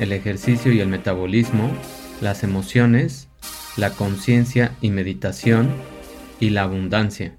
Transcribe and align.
el 0.00 0.12
ejercicio 0.12 0.72
y 0.72 0.80
el 0.80 0.88
metabolismo, 0.88 1.70
las 2.22 2.42
emociones, 2.42 3.28
la 3.76 3.90
conciencia 3.90 4.74
y 4.80 4.90
meditación 4.90 5.70
y 6.40 6.50
la 6.50 6.62
abundancia. 6.62 7.36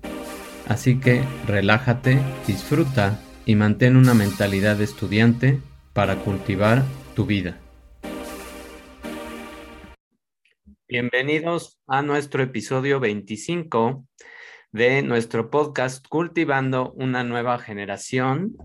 Así 0.68 1.00
que 1.00 1.24
relájate, 1.48 2.20
disfruta 2.46 3.20
y 3.46 3.56
mantén 3.56 3.98
una 3.98 4.14
mentalidad 4.14 4.78
de 4.78 4.84
estudiante 4.84 5.60
para 5.94 6.18
cultivar 6.18 6.84
tu 7.16 7.26
vida. 7.26 7.58
Bienvenidos 10.88 11.80
a 11.88 12.04
nuestro 12.04 12.44
episodio 12.44 13.00
25 13.00 14.06
de 14.72 15.02
nuestro 15.02 15.50
podcast 15.50 16.06
Cultivando 16.08 16.92
una 16.92 17.24
nueva 17.24 17.58
generación 17.58 18.56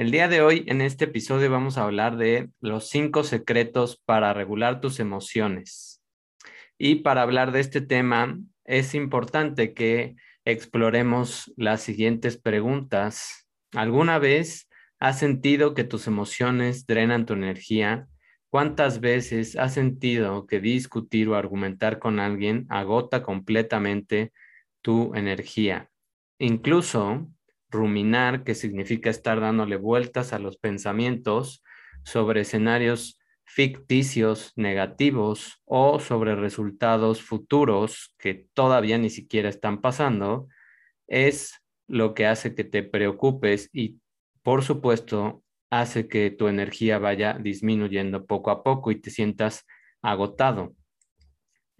el 0.00 0.10
día 0.12 0.28
de 0.28 0.40
hoy, 0.40 0.64
en 0.66 0.80
este 0.80 1.04
episodio, 1.04 1.50
vamos 1.50 1.76
a 1.76 1.84
hablar 1.84 2.16
de 2.16 2.48
los 2.62 2.88
cinco 2.88 3.22
secretos 3.22 4.00
para 4.06 4.32
regular 4.32 4.80
tus 4.80 4.98
emociones. 4.98 6.00
Y 6.78 7.02
para 7.02 7.20
hablar 7.20 7.52
de 7.52 7.60
este 7.60 7.82
tema, 7.82 8.40
es 8.64 8.94
importante 8.94 9.74
que 9.74 10.16
exploremos 10.46 11.52
las 11.58 11.82
siguientes 11.82 12.38
preguntas. 12.38 13.46
¿Alguna 13.74 14.18
vez 14.18 14.70
has 15.00 15.18
sentido 15.18 15.74
que 15.74 15.84
tus 15.84 16.06
emociones 16.06 16.86
drenan 16.86 17.26
tu 17.26 17.34
energía? 17.34 18.08
¿Cuántas 18.48 19.00
veces 19.00 19.54
has 19.56 19.74
sentido 19.74 20.46
que 20.46 20.60
discutir 20.60 21.28
o 21.28 21.34
argumentar 21.34 21.98
con 21.98 22.20
alguien 22.20 22.64
agota 22.70 23.22
completamente 23.22 24.32
tu 24.80 25.14
energía? 25.14 25.90
Incluso 26.38 27.28
ruminar, 27.70 28.44
que 28.44 28.54
significa 28.54 29.10
estar 29.10 29.40
dándole 29.40 29.76
vueltas 29.76 30.32
a 30.32 30.38
los 30.38 30.56
pensamientos 30.58 31.62
sobre 32.04 32.42
escenarios 32.42 33.18
ficticios 33.44 34.52
negativos 34.54 35.60
o 35.64 35.98
sobre 35.98 36.36
resultados 36.36 37.20
futuros 37.20 38.14
que 38.16 38.46
todavía 38.54 38.96
ni 38.96 39.10
siquiera 39.10 39.48
están 39.48 39.80
pasando, 39.80 40.46
es 41.08 41.60
lo 41.88 42.14
que 42.14 42.26
hace 42.26 42.54
que 42.54 42.62
te 42.62 42.84
preocupes 42.84 43.68
y, 43.72 43.98
por 44.42 44.62
supuesto, 44.62 45.42
hace 45.68 46.06
que 46.06 46.30
tu 46.30 46.46
energía 46.46 46.98
vaya 46.98 47.38
disminuyendo 47.40 48.24
poco 48.24 48.52
a 48.52 48.62
poco 48.62 48.92
y 48.92 49.00
te 49.00 49.10
sientas 49.10 49.66
agotado. 50.00 50.76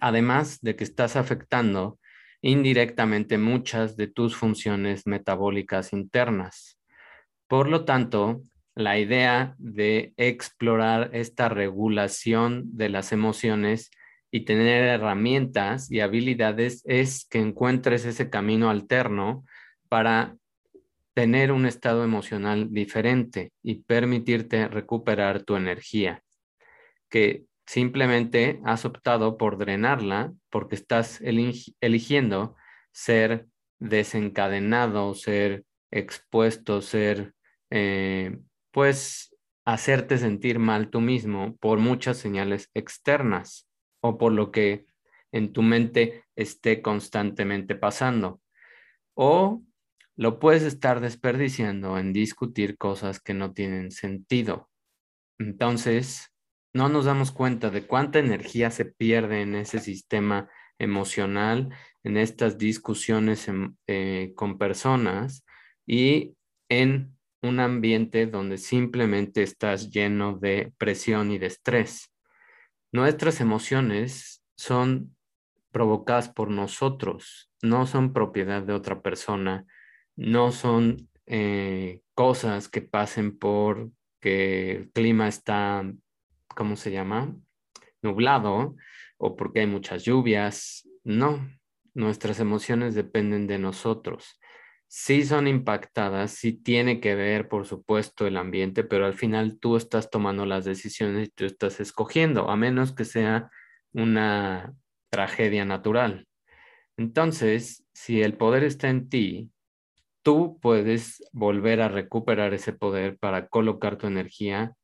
Además 0.00 0.58
de 0.62 0.74
que 0.74 0.82
estás 0.82 1.14
afectando 1.14 1.99
indirectamente 2.42 3.38
muchas 3.38 3.96
de 3.96 4.06
tus 4.06 4.36
funciones 4.36 5.06
metabólicas 5.06 5.92
internas. 5.92 6.78
Por 7.46 7.68
lo 7.68 7.84
tanto, 7.84 8.42
la 8.74 8.98
idea 8.98 9.54
de 9.58 10.14
explorar 10.16 11.10
esta 11.12 11.48
regulación 11.48 12.76
de 12.76 12.88
las 12.88 13.12
emociones 13.12 13.90
y 14.30 14.44
tener 14.44 14.84
herramientas 14.84 15.90
y 15.90 16.00
habilidades 16.00 16.82
es 16.86 17.26
que 17.28 17.40
encuentres 17.40 18.04
ese 18.04 18.30
camino 18.30 18.70
alterno 18.70 19.44
para 19.88 20.36
tener 21.14 21.52
un 21.52 21.66
estado 21.66 22.04
emocional 22.04 22.68
diferente 22.70 23.52
y 23.62 23.82
permitirte 23.82 24.68
recuperar 24.68 25.42
tu 25.42 25.56
energía, 25.56 26.22
que 27.08 27.44
Simplemente 27.70 28.60
has 28.64 28.84
optado 28.84 29.38
por 29.38 29.56
drenarla 29.56 30.34
porque 30.50 30.74
estás 30.74 31.20
eligiendo 31.20 32.56
ser 32.90 33.46
desencadenado, 33.78 35.14
ser 35.14 35.64
expuesto, 35.92 36.82
ser, 36.82 37.32
eh, 37.70 38.36
pues, 38.72 39.36
hacerte 39.64 40.18
sentir 40.18 40.58
mal 40.58 40.90
tú 40.90 41.00
mismo 41.00 41.56
por 41.58 41.78
muchas 41.78 42.16
señales 42.16 42.72
externas 42.74 43.68
o 44.00 44.18
por 44.18 44.32
lo 44.32 44.50
que 44.50 44.86
en 45.30 45.52
tu 45.52 45.62
mente 45.62 46.24
esté 46.34 46.82
constantemente 46.82 47.76
pasando. 47.76 48.42
O 49.14 49.62
lo 50.16 50.40
puedes 50.40 50.64
estar 50.64 50.98
desperdiciando 50.98 51.98
en 51.98 52.12
discutir 52.12 52.76
cosas 52.78 53.20
que 53.20 53.32
no 53.32 53.52
tienen 53.52 53.92
sentido. 53.92 54.68
Entonces, 55.38 56.29
no 56.72 56.88
nos 56.88 57.04
damos 57.04 57.32
cuenta 57.32 57.70
de 57.70 57.86
cuánta 57.86 58.18
energía 58.18 58.70
se 58.70 58.84
pierde 58.84 59.42
en 59.42 59.54
ese 59.54 59.80
sistema 59.80 60.48
emocional, 60.78 61.74
en 62.02 62.16
estas 62.16 62.58
discusiones 62.58 63.50
eh, 63.86 64.32
con 64.34 64.58
personas 64.58 65.44
y 65.86 66.34
en 66.68 67.16
un 67.42 67.60
ambiente 67.60 68.26
donde 68.26 68.58
simplemente 68.58 69.42
estás 69.42 69.90
lleno 69.90 70.38
de 70.38 70.72
presión 70.78 71.30
y 71.30 71.38
de 71.38 71.46
estrés. 71.46 72.12
Nuestras 72.92 73.40
emociones 73.40 74.44
son 74.56 75.16
provocadas 75.70 76.28
por 76.28 76.50
nosotros, 76.50 77.50
no 77.62 77.86
son 77.86 78.12
propiedad 78.12 78.62
de 78.62 78.72
otra 78.72 79.00
persona, 79.00 79.66
no 80.16 80.52
son 80.52 81.08
eh, 81.26 82.00
cosas 82.14 82.68
que 82.68 82.82
pasen 82.82 83.38
por 83.38 83.90
que 84.20 84.72
el 84.72 84.90
clima 84.90 85.28
está 85.28 85.84
¿cómo 86.60 86.76
se 86.76 86.92
llama? 86.92 87.34
Nublado 88.02 88.76
o 89.16 89.34
porque 89.34 89.60
hay 89.60 89.66
muchas 89.66 90.04
lluvias. 90.04 90.86
No, 91.04 91.48
nuestras 91.94 92.38
emociones 92.38 92.94
dependen 92.94 93.46
de 93.46 93.58
nosotros. 93.58 94.38
Sí 94.86 95.24
son 95.24 95.48
impactadas, 95.48 96.32
sí 96.32 96.52
tiene 96.52 97.00
que 97.00 97.14
ver, 97.14 97.48
por 97.48 97.64
supuesto, 97.64 98.26
el 98.26 98.36
ambiente, 98.36 98.84
pero 98.84 99.06
al 99.06 99.14
final 99.14 99.58
tú 99.58 99.76
estás 99.76 100.10
tomando 100.10 100.44
las 100.44 100.66
decisiones 100.66 101.28
y 101.28 101.30
tú 101.30 101.46
estás 101.46 101.80
escogiendo, 101.80 102.50
a 102.50 102.56
menos 102.56 102.92
que 102.94 103.06
sea 103.06 103.50
una 103.94 104.74
tragedia 105.08 105.64
natural. 105.64 106.28
Entonces, 106.98 107.86
si 107.94 108.20
el 108.20 108.34
poder 108.34 108.64
está 108.64 108.90
en 108.90 109.08
ti, 109.08 109.50
tú 110.22 110.58
puedes 110.60 111.24
volver 111.32 111.80
a 111.80 111.88
recuperar 111.88 112.52
ese 112.52 112.74
poder 112.74 113.16
para 113.16 113.48
colocar 113.48 113.96
tu 113.96 114.08
energía 114.08 114.74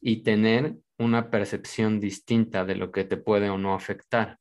y 0.00 0.22
tener 0.22 0.76
una 0.98 1.30
percepción 1.30 2.00
distinta 2.00 2.64
de 2.64 2.76
lo 2.76 2.90
que 2.90 3.04
te 3.04 3.16
puede 3.16 3.50
o 3.50 3.58
no 3.58 3.74
afectar. 3.74 4.38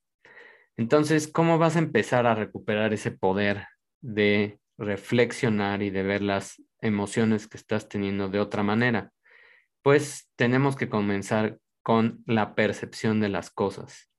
Entonces, 0.77 1.27
¿cómo 1.27 1.57
vas 1.57 1.75
a 1.75 1.79
empezar 1.79 2.27
a 2.27 2.35
recuperar 2.35 2.93
ese 2.93 3.11
poder 3.11 3.67
de 4.01 4.59
reflexionar 4.77 5.81
y 5.81 5.89
de 5.89 6.03
ver 6.03 6.21
las 6.21 6.61
emociones 6.81 7.47
que 7.47 7.57
estás 7.57 7.87
teniendo 7.87 8.29
de 8.29 8.39
otra 8.39 8.63
manera? 8.63 9.11
Pues 9.81 10.29
tenemos 10.35 10.75
que 10.75 10.89
comenzar 10.89 11.59
con 11.81 12.23
la 12.25 12.55
percepción 12.55 13.19
de 13.19 13.29
las 13.29 13.51
cosas. 13.51 14.09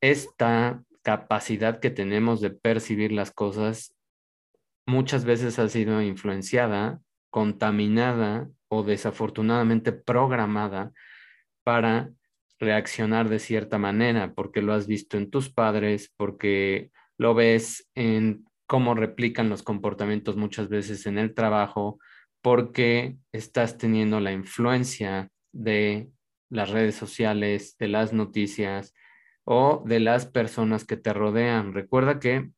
Esta 0.00 0.82
capacidad 1.02 1.80
que 1.80 1.90
tenemos 1.90 2.40
de 2.40 2.50
percibir 2.50 3.12
las 3.12 3.30
cosas 3.30 3.94
muchas 4.86 5.24
veces 5.24 5.58
ha 5.58 5.68
sido 5.68 6.00
influenciada, 6.00 7.00
contaminada 7.30 8.48
o 8.68 8.82
desafortunadamente 8.82 9.92
programada 9.92 10.92
para 11.68 12.10
reaccionar 12.58 13.28
de 13.28 13.38
cierta 13.38 13.76
manera, 13.76 14.32
porque 14.32 14.62
lo 14.62 14.72
has 14.72 14.86
visto 14.86 15.18
en 15.18 15.30
tus 15.30 15.52
padres, 15.52 16.10
porque 16.16 16.90
lo 17.18 17.34
ves 17.34 17.90
en 17.94 18.46
cómo 18.66 18.94
replican 18.94 19.50
los 19.50 19.62
comportamientos 19.62 20.34
muchas 20.34 20.70
veces 20.70 21.04
en 21.04 21.18
el 21.18 21.34
trabajo, 21.34 21.98
porque 22.40 23.18
estás 23.32 23.76
teniendo 23.76 24.18
la 24.18 24.32
influencia 24.32 25.30
de 25.52 26.08
las 26.48 26.70
redes 26.70 26.94
sociales, 26.94 27.76
de 27.76 27.88
las 27.88 28.14
noticias 28.14 28.94
o 29.44 29.84
de 29.84 30.00
las 30.00 30.24
personas 30.24 30.86
que 30.86 30.96
te 30.96 31.12
rodean. 31.12 31.74
Recuerda 31.74 32.18
que 32.18 32.48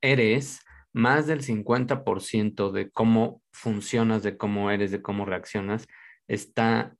eres 0.00 0.60
más 0.92 1.26
del 1.26 1.42
50% 1.42 2.70
de 2.70 2.92
cómo 2.92 3.42
funcionas, 3.50 4.22
de 4.22 4.36
cómo 4.36 4.70
eres, 4.70 4.92
de 4.92 5.02
cómo 5.02 5.24
reaccionas, 5.24 5.88
está 6.28 6.94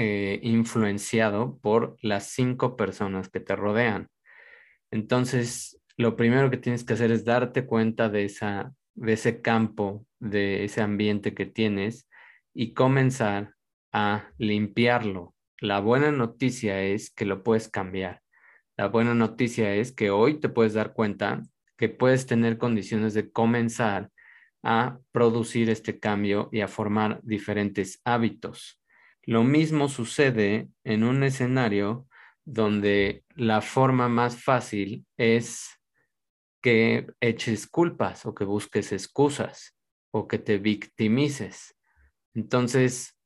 eh, 0.00 0.38
influenciado 0.44 1.58
por 1.58 1.96
las 2.02 2.30
cinco 2.30 2.76
personas 2.76 3.28
que 3.28 3.40
te 3.40 3.56
rodean. 3.56 4.08
Entonces, 4.92 5.82
lo 5.96 6.14
primero 6.14 6.50
que 6.50 6.56
tienes 6.56 6.84
que 6.84 6.92
hacer 6.92 7.10
es 7.10 7.24
darte 7.24 7.66
cuenta 7.66 8.08
de, 8.08 8.32
de 8.94 9.12
ese 9.12 9.42
campo, 9.42 10.06
de 10.20 10.62
ese 10.62 10.82
ambiente 10.82 11.34
que 11.34 11.46
tienes 11.46 12.08
y 12.54 12.74
comenzar 12.74 13.54
a 13.92 14.30
limpiarlo, 14.38 15.34
La 15.60 15.80
buena 15.80 16.12
noticia 16.12 16.80
es 16.80 17.10
que 17.10 17.24
lo 17.24 17.42
puedes 17.42 17.68
cambiar. 17.68 18.22
La 18.76 18.86
buena 18.86 19.14
noticia 19.14 19.74
es 19.74 19.90
que 19.90 20.10
hoy 20.10 20.38
te 20.38 20.48
puedes 20.48 20.74
dar 20.74 20.92
cuenta 20.92 21.42
que 21.76 21.88
puedes 21.88 22.26
tener 22.26 22.56
condiciones 22.56 23.14
de 23.14 23.32
comenzar 23.32 24.10
a 24.62 25.00
producir 25.10 25.70
este 25.70 25.98
cambio 25.98 26.50
y 26.52 26.60
a 26.60 26.68
formar 26.68 27.20
diferentes 27.24 28.00
hábitos. 28.04 28.80
Lo 29.28 29.44
mismo 29.44 29.90
sucede 29.90 30.70
en 30.84 31.04
un 31.04 31.22
escenario 31.22 32.06
donde 32.46 33.24
la 33.36 33.60
forma 33.60 34.08
más 34.08 34.42
fácil 34.42 35.04
es 35.18 35.68
que 36.62 37.06
eches 37.20 37.66
culpas 37.66 38.24
o 38.24 38.34
que 38.34 38.44
busques 38.44 38.90
excusas 38.90 39.76
o 40.12 40.26
que 40.26 40.38
te 40.38 40.56
victimices. 40.56 41.76
Entonces, 42.32 43.18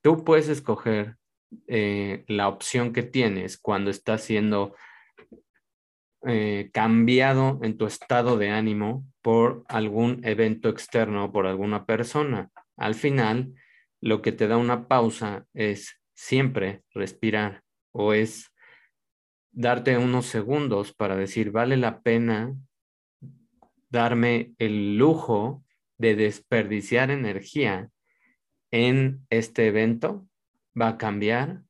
tú 0.00 0.24
puedes 0.24 0.48
escoger 0.48 1.18
eh, 1.66 2.24
la 2.28 2.48
opción 2.48 2.94
que 2.94 3.02
tienes 3.02 3.58
cuando 3.58 3.90
estás 3.90 4.22
siendo 4.22 4.74
eh, 6.24 6.70
cambiado 6.72 7.60
en 7.62 7.76
tu 7.76 7.84
estado 7.84 8.38
de 8.38 8.48
ánimo 8.48 9.04
por 9.20 9.64
algún 9.68 10.24
evento 10.24 10.70
externo 10.70 11.26
o 11.26 11.30
por 11.30 11.46
alguna 11.46 11.84
persona. 11.84 12.50
Al 12.78 12.94
final, 12.94 13.52
lo 14.02 14.20
que 14.20 14.32
te 14.32 14.48
da 14.48 14.56
una 14.58 14.88
pausa 14.88 15.46
es 15.54 16.00
siempre 16.12 16.82
respirar 16.90 17.62
o 17.92 18.12
es 18.12 18.52
darte 19.52 19.96
unos 19.96 20.26
segundos 20.26 20.92
para 20.92 21.16
decir, 21.16 21.52
vale 21.52 21.76
la 21.76 22.02
pena 22.02 22.54
darme 23.90 24.54
el 24.58 24.98
lujo 24.98 25.64
de 25.98 26.16
desperdiciar 26.16 27.10
energía 27.10 27.90
en 28.72 29.24
este 29.30 29.68
evento, 29.68 30.26
va 30.78 30.88
a 30.88 30.98
cambiar, 30.98 31.62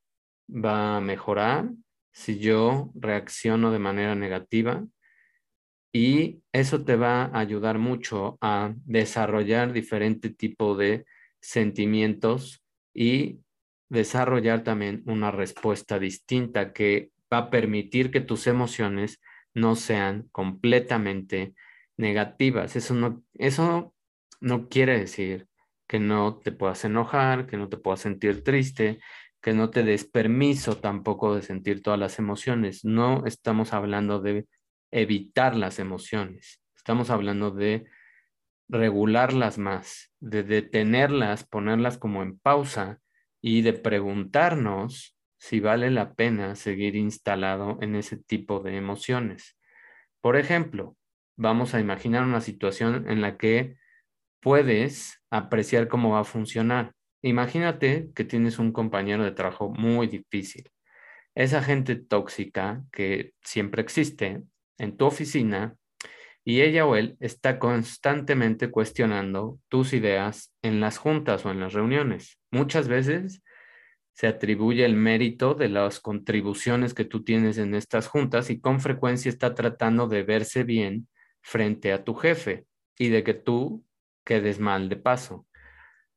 va 0.48 0.96
a 0.96 1.00
mejorar 1.00 1.70
si 2.12 2.38
yo 2.38 2.92
reacciono 2.94 3.72
de 3.72 3.78
manera 3.78 4.14
negativa 4.14 4.86
y 5.92 6.40
eso 6.52 6.82
te 6.84 6.96
va 6.96 7.24
a 7.24 7.40
ayudar 7.40 7.78
mucho 7.78 8.38
a 8.40 8.72
desarrollar 8.86 9.72
diferente 9.72 10.30
tipo 10.30 10.76
de 10.76 11.04
sentimientos 11.42 12.64
y 12.94 13.40
desarrollar 13.90 14.64
también 14.64 15.02
una 15.06 15.30
respuesta 15.30 15.98
distinta 15.98 16.72
que 16.72 17.10
va 17.30 17.38
a 17.38 17.50
permitir 17.50 18.10
que 18.10 18.20
tus 18.20 18.46
emociones 18.46 19.20
no 19.52 19.76
sean 19.76 20.28
completamente 20.32 21.54
negativas. 21.98 22.76
Eso 22.76 22.94
no, 22.94 23.22
eso 23.34 23.94
no 24.40 24.68
quiere 24.68 24.98
decir 24.98 25.48
que 25.86 25.98
no 25.98 26.38
te 26.38 26.52
puedas 26.52 26.84
enojar, 26.84 27.46
que 27.46 27.58
no 27.58 27.68
te 27.68 27.76
puedas 27.76 28.00
sentir 28.00 28.42
triste, 28.44 29.00
que 29.42 29.52
no 29.52 29.70
te 29.70 29.82
des 29.82 30.04
permiso 30.04 30.78
tampoco 30.78 31.34
de 31.34 31.42
sentir 31.42 31.82
todas 31.82 32.00
las 32.00 32.18
emociones. 32.18 32.84
No 32.84 33.26
estamos 33.26 33.74
hablando 33.74 34.20
de 34.20 34.46
evitar 34.90 35.56
las 35.56 35.78
emociones, 35.78 36.62
estamos 36.76 37.10
hablando 37.10 37.50
de 37.50 37.84
regularlas 38.72 39.58
más, 39.58 40.10
de 40.18 40.42
detenerlas, 40.42 41.44
ponerlas 41.44 41.98
como 41.98 42.22
en 42.22 42.38
pausa 42.38 43.00
y 43.42 43.60
de 43.60 43.74
preguntarnos 43.74 45.14
si 45.38 45.60
vale 45.60 45.90
la 45.90 46.14
pena 46.14 46.54
seguir 46.54 46.96
instalado 46.96 47.78
en 47.82 47.96
ese 47.96 48.16
tipo 48.16 48.60
de 48.60 48.76
emociones. 48.76 49.58
Por 50.22 50.36
ejemplo, 50.36 50.96
vamos 51.36 51.74
a 51.74 51.80
imaginar 51.80 52.24
una 52.24 52.40
situación 52.40 53.10
en 53.10 53.20
la 53.20 53.36
que 53.36 53.76
puedes 54.40 55.22
apreciar 55.30 55.88
cómo 55.88 56.12
va 56.12 56.20
a 56.20 56.24
funcionar. 56.24 56.92
Imagínate 57.20 58.10
que 58.14 58.24
tienes 58.24 58.58
un 58.58 58.72
compañero 58.72 59.22
de 59.22 59.32
trabajo 59.32 59.68
muy 59.68 60.06
difícil. 60.06 60.70
Esa 61.34 61.62
gente 61.62 61.96
tóxica 61.96 62.82
que 62.90 63.34
siempre 63.42 63.82
existe 63.82 64.42
en 64.78 64.96
tu 64.96 65.04
oficina 65.06 65.76
y 66.44 66.62
ella 66.62 66.86
o 66.86 66.96
él 66.96 67.16
está 67.20 67.58
constantemente 67.58 68.70
cuestionando 68.70 69.60
tus 69.68 69.92
ideas 69.92 70.52
en 70.62 70.80
las 70.80 70.98
juntas 70.98 71.46
o 71.46 71.50
en 71.50 71.60
las 71.60 71.72
reuniones. 71.72 72.38
Muchas 72.50 72.88
veces 72.88 73.42
se 74.12 74.26
atribuye 74.26 74.84
el 74.84 74.94
mérito 74.94 75.54
de 75.54 75.68
las 75.68 76.00
contribuciones 76.00 76.94
que 76.94 77.04
tú 77.04 77.24
tienes 77.24 77.58
en 77.58 77.74
estas 77.74 78.08
juntas 78.08 78.50
y 78.50 78.60
con 78.60 78.80
frecuencia 78.80 79.28
está 79.28 79.54
tratando 79.54 80.08
de 80.08 80.22
verse 80.22 80.64
bien 80.64 81.08
frente 81.40 81.92
a 81.92 82.04
tu 82.04 82.14
jefe 82.14 82.66
y 82.98 83.08
de 83.08 83.24
que 83.24 83.34
tú 83.34 83.84
quedes 84.24 84.58
mal 84.58 84.88
de 84.88 84.96
paso. 84.96 85.46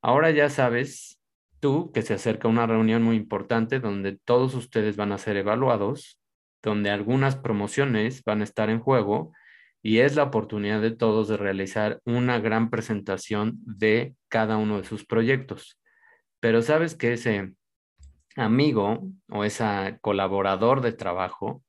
Ahora 0.02 0.32
ya 0.32 0.50
sabes 0.50 1.20
tú 1.60 1.92
que 1.92 2.02
se 2.02 2.14
acerca 2.14 2.48
una 2.48 2.68
reunión 2.68 3.02
muy 3.02 3.16
importante 3.16 3.80
donde 3.80 4.20
todos 4.24 4.54
ustedes 4.56 4.98
van 4.98 5.12
a 5.12 5.18
ser 5.18 5.38
evaluados, 5.38 6.20
donde 6.62 6.90
algunas 6.90 7.36
promociones 7.36 8.24
van 8.24 8.42
a 8.42 8.44
estar 8.44 8.70
en 8.70 8.80
juego 8.80 9.32
y 9.86 10.00
es 10.00 10.16
la 10.16 10.24
oportunidad 10.24 10.82
de 10.82 10.90
todos 10.90 11.28
de 11.28 11.38
realizar 11.38 12.02
una 12.06 12.40
gran 12.40 12.72
presentación 12.72 13.60
de 13.68 14.16
cada 14.30 14.58
uno 14.58 14.78
de 14.82 14.84
sus 14.84 15.06
proyectos. 15.06 15.80
Pero 16.40 16.64
sabes 16.64 16.96
que 16.96 17.14
ese 17.14 17.54
amigo 18.36 19.08
o 19.30 19.44
ese 19.44 20.00
colaborador 20.02 20.82
de 20.82 20.92
trabajo 20.92 21.64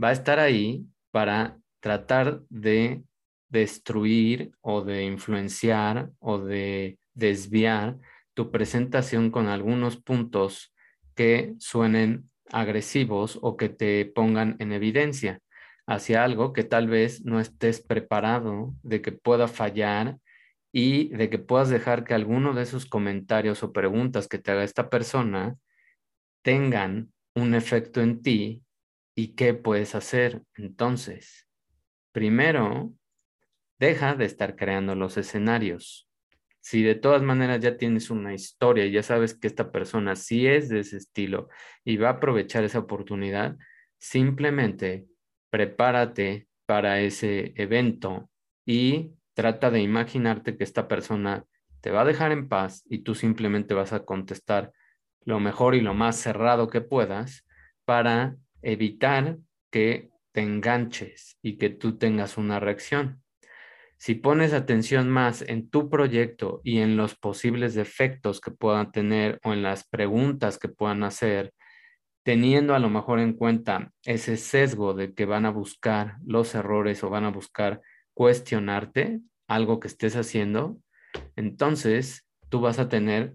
va 0.00 0.10
a 0.10 0.12
estar 0.12 0.38
ahí 0.38 0.86
para 1.10 1.58
tratar 1.80 2.40
de 2.50 3.02
destruir 3.48 4.52
o 4.60 4.82
de 4.82 5.02
influenciar 5.02 6.12
o 6.20 6.38
de 6.38 7.00
desviar 7.14 7.98
tu 8.34 8.52
presentación 8.52 9.32
con 9.32 9.48
algunos 9.48 9.96
puntos 9.96 10.72
que 11.16 11.54
suenen 11.58 12.30
agresivos 12.52 13.40
o 13.42 13.56
que 13.56 13.70
te 13.70 14.04
pongan 14.04 14.54
en 14.60 14.70
evidencia 14.70 15.40
hacia 15.86 16.24
algo 16.24 16.52
que 16.52 16.64
tal 16.64 16.88
vez 16.88 17.24
no 17.24 17.40
estés 17.40 17.80
preparado 17.80 18.74
de 18.82 19.02
que 19.02 19.12
pueda 19.12 19.48
fallar 19.48 20.18
y 20.72 21.08
de 21.08 21.30
que 21.30 21.38
puedas 21.38 21.70
dejar 21.70 22.04
que 22.04 22.14
alguno 22.14 22.52
de 22.52 22.62
esos 22.62 22.86
comentarios 22.86 23.62
o 23.62 23.72
preguntas 23.72 24.28
que 24.28 24.38
te 24.38 24.50
haga 24.50 24.64
esta 24.64 24.90
persona 24.90 25.56
tengan 26.42 27.12
un 27.34 27.54
efecto 27.54 28.00
en 28.00 28.22
ti 28.22 28.62
y 29.14 29.28
qué 29.34 29.54
puedes 29.54 29.94
hacer 29.94 30.42
entonces. 30.56 31.48
Primero, 32.12 32.92
deja 33.78 34.14
de 34.14 34.24
estar 34.24 34.56
creando 34.56 34.94
los 34.94 35.16
escenarios. 35.16 36.08
Si 36.60 36.82
de 36.82 36.96
todas 36.96 37.22
maneras 37.22 37.60
ya 37.60 37.76
tienes 37.76 38.10
una 38.10 38.34
historia 38.34 38.84
y 38.86 38.90
ya 38.90 39.02
sabes 39.02 39.34
que 39.34 39.46
esta 39.46 39.70
persona 39.70 40.16
sí 40.16 40.46
es 40.46 40.68
de 40.68 40.80
ese 40.80 40.96
estilo 40.96 41.48
y 41.84 41.96
va 41.96 42.08
a 42.08 42.12
aprovechar 42.12 42.64
esa 42.64 42.80
oportunidad, 42.80 43.56
simplemente 43.98 45.06
prepárate 45.50 46.48
para 46.66 47.00
ese 47.00 47.52
evento 47.56 48.30
y 48.64 49.12
trata 49.34 49.70
de 49.70 49.80
imaginarte 49.80 50.56
que 50.56 50.64
esta 50.64 50.88
persona 50.88 51.44
te 51.80 51.90
va 51.90 52.00
a 52.00 52.06
dejar 52.06 52.32
en 52.32 52.48
paz 52.48 52.82
y 52.88 52.98
tú 52.98 53.14
simplemente 53.14 53.74
vas 53.74 53.92
a 53.92 54.04
contestar 54.04 54.72
lo 55.24 55.40
mejor 55.40 55.74
y 55.74 55.80
lo 55.80 55.94
más 55.94 56.16
cerrado 56.16 56.68
que 56.68 56.80
puedas 56.80 57.46
para 57.84 58.36
evitar 58.62 59.38
que 59.70 60.10
te 60.32 60.40
enganches 60.40 61.38
y 61.42 61.58
que 61.58 61.70
tú 61.70 61.98
tengas 61.98 62.38
una 62.38 62.60
reacción. 62.60 63.22
Si 63.98 64.14
pones 64.14 64.52
atención 64.52 65.08
más 65.08 65.42
en 65.42 65.70
tu 65.70 65.88
proyecto 65.88 66.60
y 66.62 66.78
en 66.78 66.96
los 66.96 67.14
posibles 67.14 67.74
defectos 67.74 68.40
que 68.40 68.50
puedan 68.50 68.92
tener 68.92 69.40
o 69.42 69.52
en 69.52 69.62
las 69.62 69.88
preguntas 69.88 70.58
que 70.58 70.68
puedan 70.68 71.02
hacer, 71.02 71.54
teniendo 72.26 72.74
a 72.74 72.80
lo 72.80 72.90
mejor 72.90 73.20
en 73.20 73.34
cuenta 73.34 73.92
ese 74.04 74.36
sesgo 74.36 74.94
de 74.94 75.14
que 75.14 75.26
van 75.26 75.46
a 75.46 75.50
buscar 75.50 76.16
los 76.26 76.56
errores 76.56 77.04
o 77.04 77.08
van 77.08 77.22
a 77.22 77.30
buscar 77.30 77.82
cuestionarte 78.14 79.20
algo 79.46 79.78
que 79.78 79.86
estés 79.86 80.16
haciendo, 80.16 80.76
entonces 81.36 82.26
tú 82.48 82.60
vas 82.60 82.80
a 82.80 82.88
tener 82.88 83.34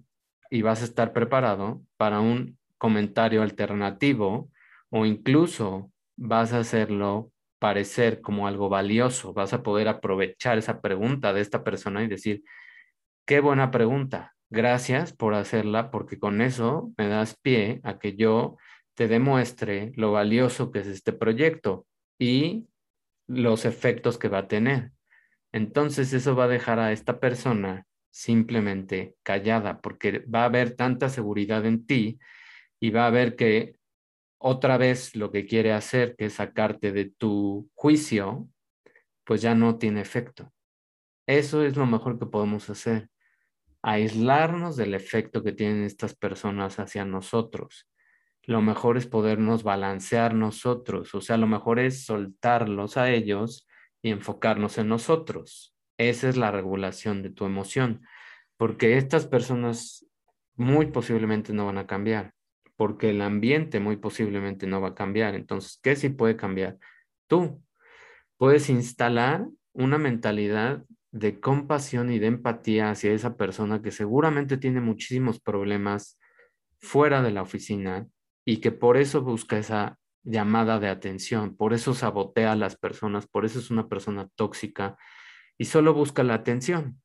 y 0.50 0.62
vas 0.62 0.82
a 0.82 0.84
estar 0.84 1.14
preparado 1.14 1.82
para 1.96 2.20
un 2.20 2.58
comentario 2.78 3.44
alternativo 3.44 4.52
o 4.90 5.06
incluso 5.06 5.90
vas 6.18 6.52
a 6.52 6.60
hacerlo 6.60 7.32
parecer 7.60 8.20
como 8.20 8.46
algo 8.46 8.68
valioso, 8.68 9.32
vas 9.32 9.54
a 9.54 9.64
poder 9.64 9.88
aprovechar 9.88 10.58
esa 10.58 10.82
pregunta 10.82 11.32
de 11.32 11.40
esta 11.40 11.64
persona 11.64 12.04
y 12.04 12.10
decir, 12.10 12.44
qué 13.26 13.40
buena 13.40 13.72
pregunta, 13.72 14.36
gracias 14.50 15.14
por 15.14 15.34
hacerla 15.34 15.92
porque 15.92 16.20
con 16.20 16.42
eso 16.42 16.92
me 16.98 17.08
das 17.08 17.38
pie 17.42 17.80
a 17.86 17.98
que 17.98 18.18
yo 18.18 18.58
te 18.96 19.08
demuestre 19.08 19.92
lo 19.96 20.12
valioso 20.12 20.72
que 20.72 20.80
es 20.80 20.88
este 20.88 21.14
proyecto 21.14 21.86
y 22.20 22.68
los 23.28 23.66
efectos 23.66 24.18
que 24.18 24.28
va 24.28 24.40
a 24.40 24.48
tener. 24.48 24.92
Entonces 25.52 26.14
eso 26.14 26.36
va 26.36 26.46
a 26.46 26.50
dejar 26.50 26.80
a 26.80 26.92
esta 26.92 27.20
persona 27.20 27.86
simplemente 28.10 29.16
callada 29.24 29.82
porque 29.82 30.20
va 30.20 30.44
a 30.44 30.46
haber 30.46 30.76
tanta 30.76 31.10
seguridad 31.10 31.66
en 31.66 31.86
ti 31.86 32.20
y 32.80 32.90
va 32.90 33.08
a 33.08 33.12
ver 33.12 33.36
que 33.36 33.76
otra 34.38 34.78
vez 34.78 35.16
lo 35.16 35.32
que 35.32 35.46
quiere 35.46 35.72
hacer, 35.72 36.16
que 36.16 36.26
es 36.26 36.34
sacarte 36.34 36.92
de 36.92 37.06
tu 37.06 37.70
juicio, 37.76 38.50
pues 39.24 39.42
ya 39.42 39.54
no 39.56 39.78
tiene 39.78 40.02
efecto. 40.02 40.52
Eso 41.28 41.64
es 41.64 41.78
lo 41.78 41.86
mejor 41.86 42.18
que 42.18 42.26
podemos 42.26 42.70
hacer, 42.70 43.10
aislarnos 43.84 44.76
del 44.76 44.96
efecto 44.96 45.44
que 45.44 45.52
tienen 45.52 45.84
estas 45.84 46.16
personas 46.16 46.80
hacia 46.80 47.06
nosotros. 47.06 47.88
Lo 48.44 48.62
mejor 48.62 48.98
es 48.98 49.06
podernos 49.06 49.64
balancear 49.64 50.34
nosotros, 50.34 51.14
o 51.14 51.22
sea, 51.22 51.38
lo 51.38 51.48
mejor 51.48 51.80
es 51.80 52.06
soltarlos 52.06 52.98
a 52.98 53.12
ellos 53.12 53.68
y 54.02 54.10
enfocarnos 54.10 54.78
en 54.78 54.88
nosotros. 54.88 55.76
Esa 55.98 56.30
es 56.30 56.38
la 56.38 56.52
regulación 56.52 57.22
de 57.22 57.30
tu 57.30 57.46
emoción, 57.46 58.02
porque 58.58 58.98
estas 58.98 59.28
personas 59.28 60.06
muy 60.56 60.88
posiblemente 60.88 61.54
no 61.54 61.68
van 61.68 61.78
a 61.78 61.88
cambiar, 61.88 62.34
porque 62.76 63.12
el 63.12 63.22
ambiente 63.22 63.80
muy 63.80 63.98
posiblemente 63.98 64.66
no 64.66 64.82
va 64.82 64.90
a 64.90 64.96
cambiar. 64.96 65.36
Entonces, 65.36 65.80
¿qué 65.84 65.96
sí 65.96 66.10
puede 66.10 66.36
cambiar? 66.36 66.78
Tú 67.28 67.64
puedes 68.38 68.70
instalar 68.70 69.48
una 69.74 69.98
mentalidad 69.98 70.84
de 71.12 71.40
compasión 71.40 72.12
y 72.12 72.20
de 72.20 72.28
empatía 72.28 72.90
hacia 72.90 73.12
esa 73.12 73.36
persona 73.36 73.82
que 73.82 73.92
seguramente 73.92 74.58
tiene 74.58 74.82
muchísimos 74.82 75.40
problemas 75.40 76.18
fuera 76.80 77.22
de 77.22 77.32
la 77.32 77.42
oficina 77.44 78.08
y 78.46 78.58
que 78.58 78.72
por 78.72 78.98
eso 78.98 79.22
busca 79.22 79.58
esa 79.58 80.00
llamada 80.24 80.80
de 80.80 80.88
atención, 80.88 81.56
por 81.56 81.74
eso 81.74 81.94
sabotea 81.94 82.52
a 82.52 82.56
las 82.56 82.76
personas, 82.78 83.28
por 83.28 83.46
eso 83.46 83.60
es 83.60 83.72
una 83.72 83.88
persona 83.88 84.30
tóxica 84.36 84.98
y 85.58 85.66
solo 85.66 85.94
busca 85.94 86.24
la 86.24 86.36
atención, 86.36 87.02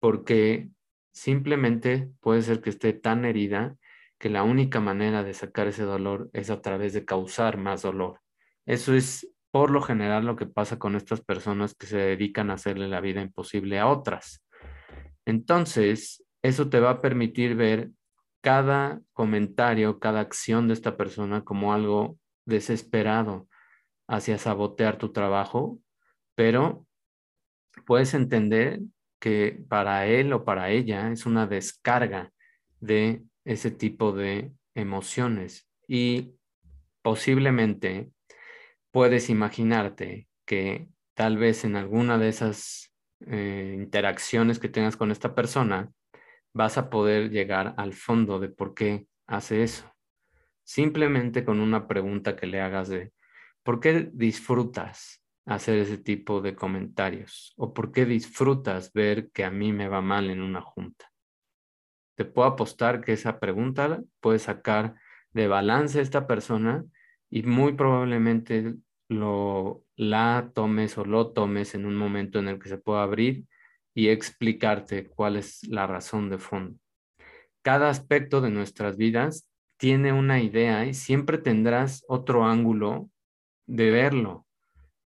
porque 0.00 0.70
simplemente 1.12 2.10
puede 2.20 2.42
ser 2.42 2.60
que 2.60 2.70
esté 2.70 2.92
tan 2.92 3.24
herida 3.24 3.76
que 4.18 4.30
la 4.30 4.42
única 4.42 4.80
manera 4.80 5.22
de 5.22 5.34
sacar 5.34 5.68
ese 5.68 5.84
dolor 5.84 6.30
es 6.32 6.50
a 6.50 6.60
través 6.60 6.92
de 6.92 7.04
causar 7.04 7.56
más 7.56 7.82
dolor. 7.82 8.20
Eso 8.66 8.94
es 8.94 9.32
por 9.50 9.70
lo 9.70 9.80
general 9.80 10.26
lo 10.26 10.36
que 10.36 10.46
pasa 10.46 10.78
con 10.78 10.96
estas 10.96 11.20
personas 11.20 11.74
que 11.74 11.86
se 11.86 11.96
dedican 11.96 12.50
a 12.50 12.54
hacerle 12.54 12.88
la 12.88 13.00
vida 13.00 13.22
imposible 13.22 13.78
a 13.78 13.86
otras. 13.86 14.44
Entonces, 15.24 16.24
eso 16.42 16.68
te 16.68 16.80
va 16.80 16.90
a 16.90 17.00
permitir 17.00 17.54
ver 17.54 17.90
cada 18.40 19.00
comentario, 19.12 19.98
cada 19.98 20.20
acción 20.20 20.68
de 20.68 20.74
esta 20.74 20.96
persona 20.96 21.44
como 21.44 21.72
algo 21.72 22.18
desesperado 22.44 23.48
hacia 24.08 24.38
sabotear 24.38 24.96
tu 24.96 25.12
trabajo, 25.12 25.80
pero 26.34 26.86
puedes 27.86 28.14
entender 28.14 28.80
que 29.20 29.64
para 29.68 30.06
él 30.06 30.32
o 30.32 30.44
para 30.44 30.70
ella 30.70 31.10
es 31.10 31.26
una 31.26 31.46
descarga 31.46 32.32
de 32.80 33.22
ese 33.44 33.70
tipo 33.70 34.12
de 34.12 34.52
emociones. 34.74 35.68
Y 35.86 36.34
posiblemente 37.02 38.10
puedes 38.90 39.30
imaginarte 39.30 40.28
que 40.46 40.88
tal 41.14 41.36
vez 41.36 41.64
en 41.64 41.76
alguna 41.76 42.18
de 42.18 42.28
esas 42.28 42.94
eh, 43.26 43.74
interacciones 43.76 44.58
que 44.58 44.68
tengas 44.68 44.96
con 44.96 45.10
esta 45.10 45.34
persona 45.34 45.90
vas 46.52 46.78
a 46.78 46.90
poder 46.90 47.30
llegar 47.30 47.74
al 47.76 47.92
fondo 47.92 48.38
de 48.38 48.48
por 48.48 48.74
qué 48.74 49.06
hace 49.26 49.62
eso. 49.62 49.92
Simplemente 50.64 51.44
con 51.44 51.60
una 51.60 51.86
pregunta 51.86 52.36
que 52.36 52.46
le 52.46 52.60
hagas 52.60 52.88
de, 52.88 53.12
¿por 53.62 53.80
qué 53.80 54.10
disfrutas 54.12 55.24
hacer 55.46 55.78
ese 55.78 55.98
tipo 55.98 56.40
de 56.40 56.54
comentarios? 56.54 57.54
¿O 57.56 57.72
por 57.72 57.92
qué 57.92 58.04
disfrutas 58.04 58.92
ver 58.92 59.30
que 59.30 59.44
a 59.44 59.50
mí 59.50 59.72
me 59.72 59.88
va 59.88 60.00
mal 60.00 60.30
en 60.30 60.42
una 60.42 60.60
junta? 60.60 61.10
Te 62.16 62.24
puedo 62.24 62.48
apostar 62.48 63.00
que 63.00 63.12
esa 63.12 63.38
pregunta 63.38 64.02
puede 64.20 64.38
sacar 64.38 64.96
de 65.32 65.48
balance 65.48 66.00
a 66.00 66.02
esta 66.02 66.26
persona 66.26 66.84
y 67.30 67.44
muy 67.44 67.74
probablemente 67.74 68.74
lo 69.08 69.84
la 69.96 70.50
tomes 70.54 70.98
o 70.98 71.04
lo 71.04 71.32
tomes 71.32 71.74
en 71.74 71.86
un 71.86 71.96
momento 71.96 72.38
en 72.38 72.48
el 72.48 72.58
que 72.58 72.68
se 72.68 72.78
pueda 72.78 73.02
abrir 73.02 73.46
y 73.98 74.10
explicarte 74.10 75.08
cuál 75.08 75.34
es 75.34 75.66
la 75.66 75.88
razón 75.88 76.30
de 76.30 76.38
fondo. 76.38 76.78
Cada 77.62 77.90
aspecto 77.90 78.40
de 78.40 78.48
nuestras 78.48 78.96
vidas 78.96 79.50
tiene 79.76 80.12
una 80.12 80.40
idea 80.40 80.86
y 80.86 80.94
siempre 80.94 81.36
tendrás 81.36 82.04
otro 82.06 82.44
ángulo 82.44 83.10
de 83.66 83.90
verlo, 83.90 84.46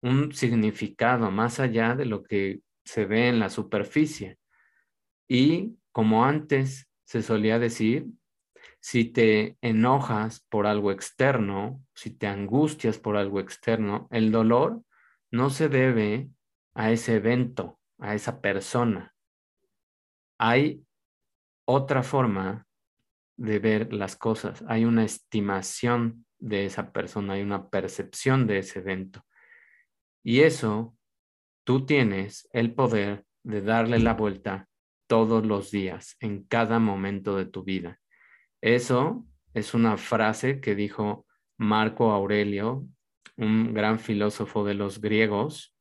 un 0.02 0.34
significado 0.34 1.32
más 1.32 1.62
allá 1.62 1.96
de 1.96 2.04
lo 2.04 2.22
que 2.22 2.60
se 2.84 3.06
ve 3.06 3.30
en 3.30 3.40
la 3.40 3.50
superficie. 3.50 4.40
Y 5.26 5.78
como 5.94 6.26
antes 6.26 6.90
se 7.06 7.22
solía 7.22 7.60
decir, 7.60 8.08
si 8.82 9.06
te 9.06 9.56
enojas 9.62 10.46
por 10.50 10.68
algo 10.68 10.92
externo, 10.92 11.82
si 11.96 12.10
te 12.10 12.28
angustias 12.28 13.00
por 13.00 13.16
algo 13.16 13.40
externo, 13.40 14.10
el 14.12 14.34
dolor 14.34 14.84
no 15.32 15.50
se 15.50 15.70
debe 15.70 16.28
a 16.74 16.92
ese 16.92 17.16
evento, 17.16 17.80
a 18.02 18.16
esa 18.16 18.42
persona. 18.42 19.14
Hay 20.38 20.84
otra 21.66 22.04
forma 22.04 22.68
de 23.38 23.60
ver 23.60 23.94
las 23.94 24.16
cosas, 24.16 24.64
hay 24.68 24.86
una 24.86 25.06
estimación 25.06 26.26
de 26.40 26.66
esa 26.66 26.92
persona, 26.92 27.34
hay 27.34 27.44
una 27.44 27.70
percepción 27.70 28.48
de 28.48 28.60
ese 28.60 28.80
evento. 28.80 29.24
Y 30.24 30.42
eso, 30.42 30.98
tú 31.64 31.86
tienes 31.86 32.50
el 32.52 32.74
poder 32.74 33.26
de 33.44 33.62
darle 33.62 34.00
la 34.00 34.16
vuelta 34.16 34.68
todos 35.08 35.46
los 35.46 35.72
días, 35.72 36.18
en 36.20 36.44
cada 36.44 36.80
momento 36.80 37.38
de 37.38 37.46
tu 37.46 37.64
vida. 37.64 38.00
Eso 38.62 39.26
es 39.54 39.74
una 39.74 39.98
frase 39.98 40.60
que 40.60 40.76
dijo 40.76 41.26
Marco 41.58 42.12
Aurelio, 42.12 42.88
un 43.38 43.74
gran 43.74 44.00
filósofo 44.00 44.64
de 44.64 44.74
los 44.74 45.02
griegos, 45.02 45.76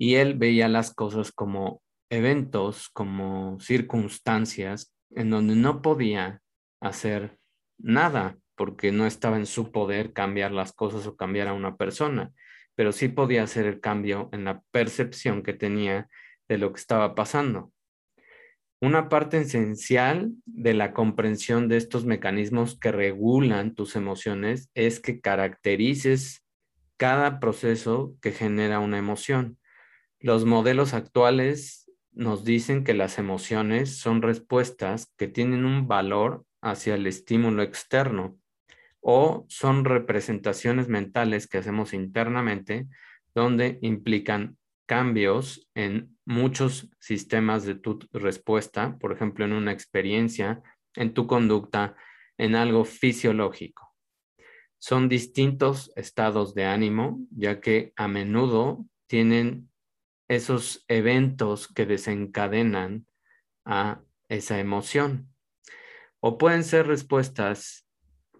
y 0.00 0.14
él 0.14 0.32
veía 0.32 0.66
las 0.66 0.94
cosas 0.94 1.30
como 1.30 1.82
eventos, 2.08 2.88
como 2.88 3.60
circunstancias 3.60 4.94
en 5.10 5.28
donde 5.28 5.56
no 5.56 5.82
podía 5.82 6.40
hacer 6.80 7.36
nada 7.78 8.38
porque 8.54 8.92
no 8.92 9.04
estaba 9.04 9.36
en 9.36 9.44
su 9.44 9.70
poder 9.72 10.14
cambiar 10.14 10.52
las 10.52 10.72
cosas 10.72 11.06
o 11.06 11.16
cambiar 11.16 11.48
a 11.48 11.52
una 11.52 11.76
persona, 11.76 12.32
pero 12.74 12.92
sí 12.92 13.08
podía 13.08 13.42
hacer 13.42 13.66
el 13.66 13.80
cambio 13.80 14.30
en 14.32 14.44
la 14.44 14.62
percepción 14.70 15.42
que 15.42 15.52
tenía 15.52 16.08
de 16.48 16.56
lo 16.56 16.72
que 16.72 16.80
estaba 16.80 17.14
pasando. 17.14 17.70
Una 18.80 19.10
parte 19.10 19.36
esencial 19.36 20.32
de 20.46 20.72
la 20.72 20.94
comprensión 20.94 21.68
de 21.68 21.76
estos 21.76 22.06
mecanismos 22.06 22.78
que 22.78 22.90
regulan 22.90 23.74
tus 23.74 23.96
emociones 23.96 24.70
es 24.72 24.98
que 24.98 25.20
caracterices 25.20 26.42
cada 26.96 27.38
proceso 27.38 28.14
que 28.22 28.32
genera 28.32 28.78
una 28.78 28.96
emoción. 28.96 29.59
Los 30.22 30.44
modelos 30.44 30.92
actuales 30.92 31.90
nos 32.12 32.44
dicen 32.44 32.84
que 32.84 32.92
las 32.92 33.18
emociones 33.18 33.96
son 33.96 34.20
respuestas 34.20 35.10
que 35.16 35.28
tienen 35.28 35.64
un 35.64 35.88
valor 35.88 36.44
hacia 36.60 36.94
el 36.94 37.06
estímulo 37.06 37.62
externo 37.62 38.36
o 39.00 39.46
son 39.48 39.86
representaciones 39.86 40.88
mentales 40.88 41.48
que 41.48 41.56
hacemos 41.56 41.94
internamente 41.94 42.86
donde 43.34 43.78
implican 43.80 44.58
cambios 44.84 45.70
en 45.74 46.18
muchos 46.26 46.90
sistemas 46.98 47.64
de 47.64 47.76
tu 47.76 48.00
respuesta, 48.12 48.98
por 48.98 49.12
ejemplo, 49.12 49.46
en 49.46 49.54
una 49.54 49.72
experiencia, 49.72 50.62
en 50.96 51.14
tu 51.14 51.26
conducta, 51.26 51.96
en 52.36 52.56
algo 52.56 52.84
fisiológico. 52.84 53.94
Son 54.78 55.08
distintos 55.08 55.92
estados 55.96 56.54
de 56.54 56.66
ánimo, 56.66 57.20
ya 57.30 57.60
que 57.60 57.94
a 57.96 58.06
menudo 58.06 58.84
tienen 59.06 59.69
esos 60.30 60.84
eventos 60.86 61.66
que 61.66 61.86
desencadenan 61.86 63.04
a 63.64 64.00
esa 64.28 64.60
emoción. 64.60 65.28
O 66.20 66.38
pueden 66.38 66.62
ser 66.62 66.86
respuestas 66.86 67.84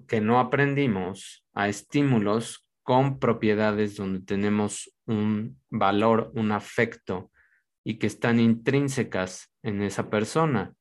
que 0.07 0.21
no 0.21 0.39
aprendimos 0.39 1.45
a 1.53 1.69
estímulos 1.69 2.65
con 2.85 3.19
propiedades 3.19 3.97
donde 3.97 4.21
tenemos 4.21 4.95
un 5.05 5.61
valor, 5.69 6.31
un 6.37 6.53
afecto 6.53 7.33
y 7.83 7.99
que 7.99 8.07
están 8.07 8.39
intrínsecas 8.39 9.53
en 9.65 9.83
esa 9.83 10.11
persona. 10.11 10.75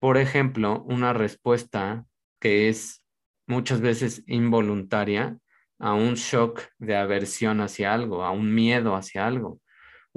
Por 0.00 0.16
ejemplo, 0.16 0.82
una 0.84 1.12
respuesta 1.12 2.06
que 2.40 2.70
es 2.70 3.04
muchas 3.46 3.82
veces 3.82 4.24
involuntaria 4.26 5.36
a 5.78 5.92
un 5.92 6.14
shock 6.14 6.62
de 6.78 6.96
aversión 6.96 7.60
hacia 7.60 7.92
algo, 7.92 8.24
a 8.24 8.30
un 8.30 8.54
miedo 8.54 8.96
hacia 8.96 9.26
algo, 9.26 9.60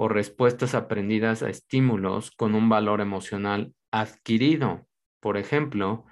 o 0.02 0.08
respuestas 0.08 0.74
aprendidas 0.74 1.44
a 1.44 1.48
estímulos 1.48 2.32
con 2.32 2.56
un 2.56 2.68
valor 2.68 3.00
emocional 3.00 3.72
adquirido. 3.92 4.88
Por 5.20 5.36
ejemplo, 5.36 6.06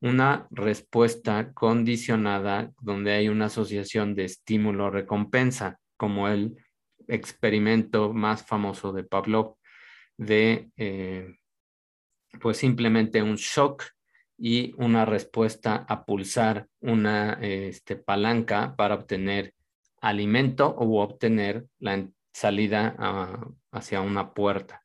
una 0.00 0.48
respuesta 0.50 1.52
condicionada 1.52 2.72
donde 2.80 3.12
hay 3.12 3.28
una 3.28 3.44
asociación 3.44 4.16
de 4.16 4.24
estímulo-recompensa, 4.24 5.78
como 5.96 6.26
el 6.26 6.56
experimento 7.06 8.12
más 8.12 8.44
famoso 8.44 8.92
de 8.92 9.04
Pavlov, 9.04 9.54
de 10.16 10.68
eh, 10.76 11.36
pues 12.40 12.56
simplemente 12.56 13.22
un 13.22 13.36
shock 13.36 13.84
y 14.36 14.74
una 14.76 15.04
respuesta 15.04 15.86
a 15.88 16.04
pulsar 16.04 16.66
una 16.80 17.34
este, 17.34 17.94
palanca 17.94 18.74
para 18.74 18.96
obtener 18.96 19.54
alimento 20.00 20.66
o 20.66 21.00
obtener 21.00 21.64
la 21.78 21.94
salida 22.36 22.94
hacia 23.72 24.02
una 24.02 24.34
puerta. 24.34 24.82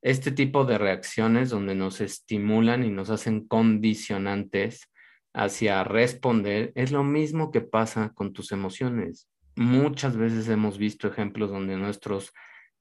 Este 0.00 0.32
tipo 0.32 0.64
de 0.64 0.78
reacciones 0.78 1.50
donde 1.50 1.74
nos 1.74 2.00
estimulan 2.00 2.82
y 2.82 2.90
nos 2.90 3.10
hacen 3.10 3.46
condicionantes 3.46 4.90
hacia 5.34 5.84
responder, 5.84 6.72
es 6.74 6.90
lo 6.90 7.04
mismo 7.04 7.50
que 7.50 7.60
pasa 7.60 8.12
con 8.14 8.32
tus 8.32 8.52
emociones. 8.52 9.28
Muchas 9.54 10.16
veces 10.16 10.48
hemos 10.48 10.78
visto 10.78 11.08
ejemplos 11.08 11.50
donde 11.50 11.76
nuestros 11.76 12.32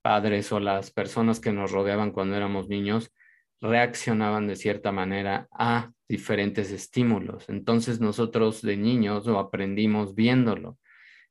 padres 0.02 0.54
o 0.54 0.62
las 0.62 0.90
personas 0.90 1.42
que 1.42 1.52
nos 1.52 1.72
rodeaban 1.72 2.12
cuando 2.12 2.38
éramos 2.38 2.70
niños 2.70 3.12
reaccionaban 3.60 4.48
de 4.48 4.56
cierta 4.56 4.94
manera 4.94 5.50
a 5.52 5.92
diferentes 6.08 6.72
estímulos. 6.72 7.50
Entonces 7.50 8.00
nosotros 8.00 8.62
de 8.62 8.78
niños 8.78 9.26
lo 9.26 9.40
aprendimos 9.40 10.16
viéndolo. 10.16 10.78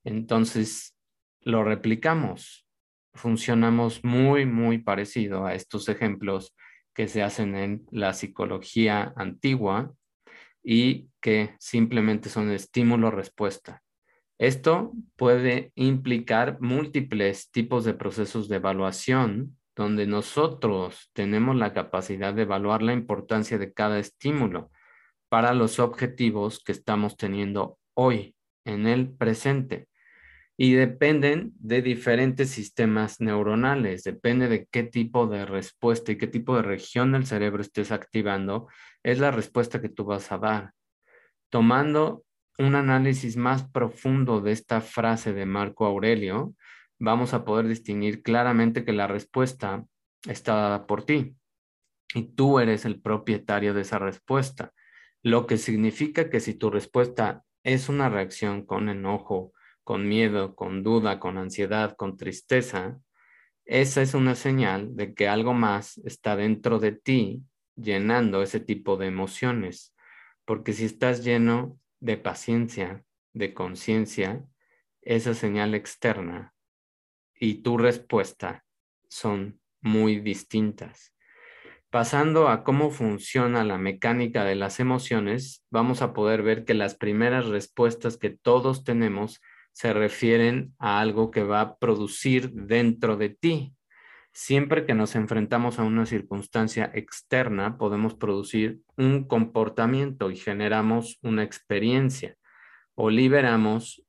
Entonces 0.05 0.95
lo 1.41 1.65
replicamos. 1.65 2.66
Funcionamos 3.17 4.05
muy, 4.05 4.47
muy 4.47 4.79
parecido 4.79 5.47
a 5.47 5.55
estos 5.55 5.89
ejemplos 5.89 6.55
que 6.95 7.09
se 7.09 7.23
hacen 7.23 7.57
en 7.57 7.87
la 7.91 8.13
psicología 8.13 9.13
antigua 9.17 9.93
y 10.63 11.09
que 11.21 11.55
simplemente 11.59 12.29
son 12.29 12.51
estímulo-respuesta. 12.51 13.83
Esto 14.39 14.93
puede 15.17 15.73
implicar 15.75 16.61
múltiples 16.61 17.51
tipos 17.51 17.85
de 17.85 17.95
procesos 17.95 18.49
de 18.49 18.57
evaluación 18.57 19.57
donde 19.75 20.07
nosotros 20.07 21.11
tenemos 21.13 21.57
la 21.57 21.73
capacidad 21.73 22.35
de 22.35 22.43
evaluar 22.43 22.83
la 22.83 22.93
importancia 22.93 23.59
de 23.59 23.73
cada 23.73 23.99
estímulo 23.99 24.71
para 25.29 25.53
los 25.53 25.79
objetivos 25.79 26.63
que 26.65 26.73
estamos 26.73 27.17
teniendo 27.17 27.79
hoy, 27.95 28.35
en 28.65 28.87
el 28.87 29.11
presente. 29.11 29.89
Y 30.59 30.73
dependen 30.73 31.53
de 31.59 31.83
diferentes 31.83 32.51
sistemas 32.51 33.21
neuronales, 33.21 34.05
depende 34.05 34.49
de 34.49 34.67
qué 34.71 34.83
tipo 34.85 35.27
de 35.27 35.45
respuesta 35.45 36.13
y 36.13 36.19
qué 36.19 36.27
tipo 36.27 36.57
de 36.57 36.63
región 36.63 37.13
del 37.13 37.27
cerebro 37.27 37.61
estés 37.61 37.93
activando, 37.93 38.69
es 39.03 39.19
la 39.19 39.31
respuesta 39.31 39.81
que 39.81 39.91
tú 39.91 40.05
vas 40.05 40.33
a 40.33 40.39
dar. 40.39 40.73
Tomando 41.51 42.25
un 42.59 42.75
análisis 42.75 43.37
más 43.37 43.69
profundo 43.69 44.41
de 44.41 44.53
esta 44.53 44.81
frase 44.81 45.35
de 45.35 45.45
Marco 45.45 45.85
Aurelio, 45.85 46.55
vamos 46.99 47.35
a 47.35 47.45
poder 47.45 47.69
distinguir 47.69 48.23
claramente 48.23 48.85
que 48.85 48.93
la 48.93 49.07
respuesta 49.07 49.85
está 50.27 50.55
dada 50.55 50.87
por 50.87 51.05
ti 51.05 51.37
y 52.15 52.23
tú 52.35 52.59
eres 52.59 52.85
el 52.85 53.01
propietario 53.01 53.75
de 53.75 53.83
esa 53.83 53.99
respuesta, 53.99 54.73
lo 55.23 55.47
que 55.47 55.59
significa 55.59 56.31
que 56.31 56.41
si 56.41 56.55
tu 56.55 56.71
respuesta 56.71 57.45
es 57.65 57.89
una 57.89 58.09
reacción 58.09 58.65
con 58.65 58.89
enojo, 58.89 59.53
con 59.87 60.09
miedo, 60.09 60.57
con 60.57 60.83
duda, 60.83 61.21
con 61.21 61.39
ansiedad, 61.39 61.95
con 61.95 62.17
tristeza, 62.17 62.99
esa 63.65 64.03
es 64.03 64.15
una 64.15 64.35
señal 64.35 64.97
de 64.97 65.15
que 65.15 65.29
algo 65.29 65.55
más 65.55 65.99
está 65.99 66.35
dentro 66.35 66.81
de 66.81 66.91
ti 66.91 67.45
llenando 67.77 68.43
ese 68.43 68.59
tipo 68.59 68.97
de 68.97 69.07
emociones. 69.07 69.95
Porque 70.45 70.73
si 70.73 70.87
estás 70.87 71.23
lleno 71.23 71.79
de 72.01 72.17
paciencia, 72.17 73.05
de 73.33 73.55
conciencia, 73.55 74.45
esa 75.03 75.35
señal 75.35 75.73
externa 75.77 76.53
y 77.33 77.63
tu 77.63 77.79
respuesta 77.79 78.65
son 79.09 79.61
muy 79.81 80.19
distintas. 80.19 81.15
Pasando 81.91 82.49
a 82.49 82.65
cómo 82.65 82.91
funciona 82.91 83.63
la 83.63 83.79
mecánica 83.79 84.45
de 84.45 84.57
las 84.57 84.81
emociones, 84.81 85.65
vamos 85.71 86.03
a 86.03 86.13
poder 86.13 86.43
ver 86.43 86.65
que 86.65 86.75
las 86.75 86.97
primeras 86.97 87.47
respuestas 87.47 88.17
que 88.17 88.31
todos 88.31 88.83
tenemos 88.83 89.41
se 89.77 89.93
refieren 89.93 90.75
a 90.79 91.01
algo 91.01 91.31
que 91.31 91.43
va 91.43 91.61
a 91.61 91.77
producir 91.77 92.51
dentro 92.51 93.19
de 93.19 93.29
ti. 93.29 93.75
Siempre 94.33 94.87
que 94.87 94.95
nos 94.95 95.15
enfrentamos 95.17 95.79
a 95.79 95.83
una 95.83 96.07
circunstancia 96.07 96.91
externa, 96.95 97.77
podemos 97.77 98.15
producir 98.15 98.81
un 98.97 99.29
comportamiento 99.29 100.31
y 100.31 100.37
generamos 100.37 101.19
una 101.21 101.43
experiencia 101.43 102.39
o 102.95 103.11
liberamos, 103.11 104.03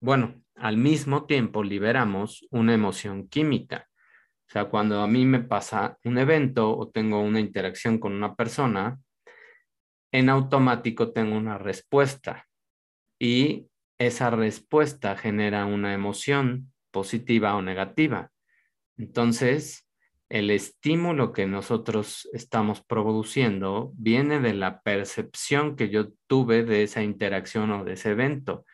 bueno, 0.00 0.40
al 0.54 0.76
mismo 0.76 1.26
tiempo 1.26 1.64
liberamos 1.64 2.46
una 2.52 2.74
emoción 2.74 3.26
química. 3.26 3.88
O 4.46 4.52
sea, 4.52 4.66
cuando 4.66 5.02
a 5.02 5.08
mí 5.08 5.24
me 5.24 5.40
pasa 5.40 5.98
un 6.04 6.18
evento 6.18 6.78
o 6.78 6.90
tengo 6.90 7.20
una 7.22 7.40
interacción 7.40 7.98
con 7.98 8.12
una 8.12 8.36
persona, 8.36 9.00
en 10.12 10.28
automático 10.28 11.10
tengo 11.10 11.36
una 11.36 11.58
respuesta 11.58 12.46
y 13.18 13.67
esa 13.98 14.30
respuesta 14.30 15.16
genera 15.16 15.66
una 15.66 15.92
emoción 15.92 16.72
positiva 16.90 17.54
o 17.56 17.62
negativa. 17.62 18.30
Entonces, 18.96 19.88
el 20.28 20.50
estímulo 20.50 21.32
que 21.32 21.46
nosotros 21.46 22.28
estamos 22.32 22.82
produciendo 22.82 23.92
viene 23.96 24.40
de 24.40 24.54
la 24.54 24.82
percepción 24.82 25.74
que 25.74 25.88
yo 25.88 26.10
tuve 26.26 26.64
de 26.64 26.82
esa 26.82 27.02
interacción 27.02 27.70
o 27.72 27.84
de 27.84 27.94
ese 27.94 28.10
evento. 28.10 28.64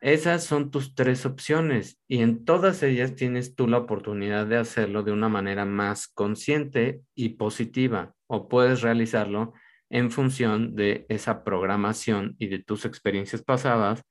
Esas 0.00 0.44
son 0.44 0.70
tus 0.70 0.94
tres 0.94 1.26
opciones 1.26 1.98
y 2.08 2.22
en 2.22 2.44
todas 2.44 2.82
ellas 2.82 3.14
tienes 3.16 3.54
tú 3.54 3.68
la 3.68 3.78
oportunidad 3.78 4.46
de 4.46 4.56
hacerlo 4.56 5.02
de 5.02 5.12
una 5.12 5.28
manera 5.28 5.66
más 5.66 6.08
consciente 6.08 7.02
y 7.14 7.30
positiva 7.30 8.14
o 8.26 8.48
puedes 8.48 8.80
realizarlo 8.80 9.52
en 9.90 10.10
función 10.10 10.74
de 10.74 11.04
esa 11.08 11.44
programación 11.44 12.34
y 12.38 12.46
de 12.46 12.60
tus 12.60 12.84
experiencias 12.84 13.42
pasadas 13.42 14.04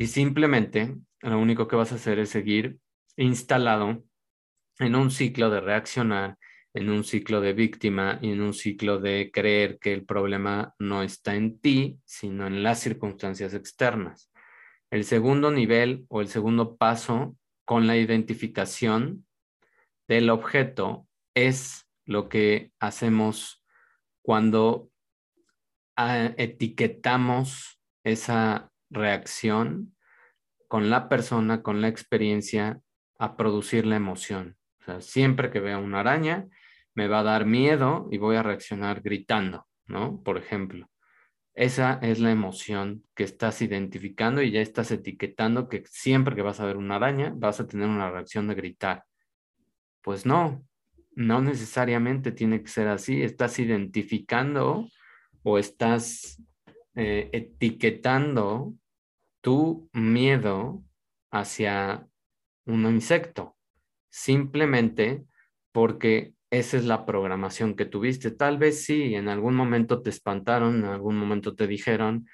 y 0.00 0.06
simplemente 0.06 0.96
lo 1.20 1.38
único 1.38 1.68
que 1.68 1.76
vas 1.76 1.92
a 1.92 1.96
hacer 1.96 2.18
es 2.18 2.30
seguir 2.30 2.78
instalado 3.18 4.02
en 4.78 4.94
un 4.94 5.10
ciclo 5.10 5.50
de 5.50 5.60
reaccionar, 5.60 6.38
en 6.72 6.88
un 6.88 7.04
ciclo 7.04 7.42
de 7.42 7.52
víctima 7.52 8.18
y 8.22 8.32
en 8.32 8.40
un 8.40 8.54
ciclo 8.54 8.98
de 8.98 9.30
creer 9.30 9.78
que 9.78 9.92
el 9.92 10.06
problema 10.06 10.74
no 10.78 11.02
está 11.02 11.34
en 11.34 11.60
ti, 11.60 12.00
sino 12.06 12.46
en 12.46 12.62
las 12.62 12.80
circunstancias 12.80 13.52
externas. 13.52 14.32
El 14.90 15.04
segundo 15.04 15.50
nivel 15.50 16.06
o 16.08 16.22
el 16.22 16.28
segundo 16.28 16.78
paso 16.78 17.36
con 17.66 17.86
la 17.86 17.98
identificación 17.98 19.26
del 20.08 20.30
objeto 20.30 21.06
es 21.34 21.86
lo 22.06 22.30
que 22.30 22.72
hacemos 22.80 23.62
cuando 24.22 24.90
ah, 25.94 26.32
etiquetamos 26.38 27.78
esa 28.02 28.70
reacción 28.90 29.94
con 30.68 30.90
la 30.90 31.08
persona, 31.08 31.62
con 31.62 31.80
la 31.80 31.88
experiencia 31.88 32.80
a 33.18 33.36
producir 33.36 33.86
la 33.86 33.96
emoción. 33.96 34.56
O 34.80 34.84
sea, 34.84 35.00
siempre 35.00 35.50
que 35.50 35.60
vea 35.60 35.78
una 35.78 36.00
araña, 36.00 36.48
me 36.94 37.08
va 37.08 37.20
a 37.20 37.24
dar 37.24 37.46
miedo 37.46 38.08
y 38.10 38.18
voy 38.18 38.36
a 38.36 38.42
reaccionar 38.42 39.00
gritando, 39.02 39.66
¿no? 39.86 40.22
Por 40.22 40.38
ejemplo. 40.38 40.88
Esa 41.54 41.98
es 42.02 42.20
la 42.20 42.30
emoción 42.30 43.04
que 43.14 43.24
estás 43.24 43.60
identificando 43.60 44.40
y 44.42 44.50
ya 44.50 44.60
estás 44.60 44.90
etiquetando 44.92 45.68
que 45.68 45.82
siempre 45.86 46.34
que 46.36 46.42
vas 46.42 46.60
a 46.60 46.64
ver 46.64 46.76
una 46.76 46.96
araña 46.96 47.32
vas 47.36 47.60
a 47.60 47.66
tener 47.66 47.88
una 47.88 48.10
reacción 48.10 48.46
de 48.46 48.54
gritar. 48.54 49.04
Pues 50.02 50.24
no, 50.24 50.64
no 51.10 51.42
necesariamente 51.42 52.32
tiene 52.32 52.62
que 52.62 52.68
ser 52.68 52.88
así. 52.88 53.22
Estás 53.22 53.58
identificando 53.58 54.88
o 55.42 55.58
estás 55.58 56.42
eh, 56.94 57.28
etiquetando 57.32 58.74
tu 59.40 59.88
miedo 59.92 60.84
hacia 61.30 62.06
un 62.66 62.86
insecto, 62.86 63.56
simplemente 64.10 65.24
porque 65.72 66.34
esa 66.50 66.76
es 66.76 66.84
la 66.84 67.06
programación 67.06 67.76
que 67.76 67.84
tuviste. 67.84 68.30
Tal 68.30 68.58
vez 68.58 68.84
sí, 68.84 69.14
en 69.14 69.28
algún 69.28 69.54
momento 69.54 70.02
te 70.02 70.10
espantaron, 70.10 70.76
en 70.78 70.84
algún 70.84 71.16
momento 71.16 71.54
te 71.54 71.66
dijeron 71.66 72.26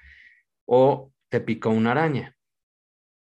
o 0.65 1.13
te 1.29 1.39
picó 1.39 1.69
una 1.69 1.91
araña, 1.91 2.35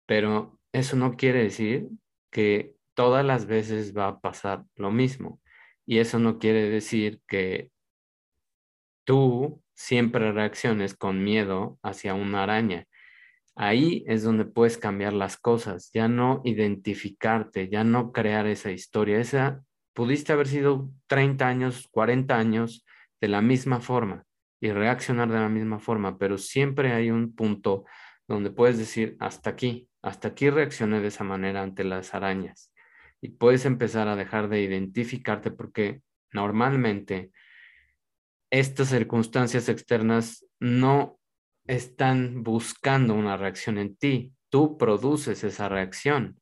pero 0.06 0.58
eso 0.72 0.96
no 0.96 1.16
quiere 1.16 1.42
decir 1.42 1.88
que 2.30 2.74
todas 2.94 3.24
las 3.24 3.46
veces 3.46 3.96
va 3.96 4.08
a 4.08 4.20
pasar 4.20 4.64
lo 4.74 4.90
mismo. 4.90 5.40
Y 5.84 5.98
eso 5.98 6.18
no 6.18 6.38
quiere 6.38 6.68
decir 6.68 7.20
que 7.28 7.70
tú 9.04 9.62
siempre 9.74 10.32
reacciones 10.32 10.94
con 10.94 11.22
miedo 11.22 11.78
hacia 11.82 12.14
una 12.14 12.42
araña. 12.42 12.86
Ahí 13.58 14.04
es 14.06 14.22
donde 14.22 14.44
puedes 14.44 14.76
cambiar 14.76 15.14
las 15.14 15.38
cosas, 15.38 15.90
ya 15.94 16.08
no 16.08 16.42
identificarte, 16.44 17.70
ya 17.70 17.84
no 17.84 18.12
crear 18.12 18.46
esa 18.46 18.70
historia. 18.70 19.18
Esa 19.18 19.64
pudiste 19.94 20.34
haber 20.34 20.46
sido 20.46 20.90
30 21.06 21.48
años, 21.48 21.88
40 21.90 22.36
años 22.36 22.84
de 23.18 23.28
la 23.28 23.40
misma 23.40 23.80
forma 23.80 24.24
y 24.60 24.70
reaccionar 24.70 25.30
de 25.30 25.40
la 25.40 25.48
misma 25.48 25.78
forma, 25.78 26.18
pero 26.18 26.36
siempre 26.36 26.92
hay 26.92 27.10
un 27.10 27.34
punto 27.34 27.86
donde 28.28 28.50
puedes 28.50 28.76
decir, 28.76 29.16
hasta 29.20 29.50
aquí, 29.50 29.88
hasta 30.02 30.28
aquí 30.28 30.50
reaccioné 30.50 31.00
de 31.00 31.08
esa 31.08 31.24
manera 31.24 31.62
ante 31.62 31.82
las 31.82 32.14
arañas. 32.14 32.72
Y 33.22 33.30
puedes 33.30 33.64
empezar 33.64 34.08
a 34.08 34.16
dejar 34.16 34.48
de 34.48 34.60
identificarte 34.60 35.50
porque 35.50 36.02
normalmente 36.30 37.30
estas 38.50 38.88
circunstancias 38.88 39.70
externas 39.70 40.46
no 40.60 41.18
están 41.66 42.42
buscando 42.42 43.14
una 43.14 43.36
reacción 43.36 43.78
en 43.78 43.96
ti, 43.96 44.32
tú 44.48 44.76
produces 44.78 45.44
esa 45.44 45.68
reacción. 45.68 46.40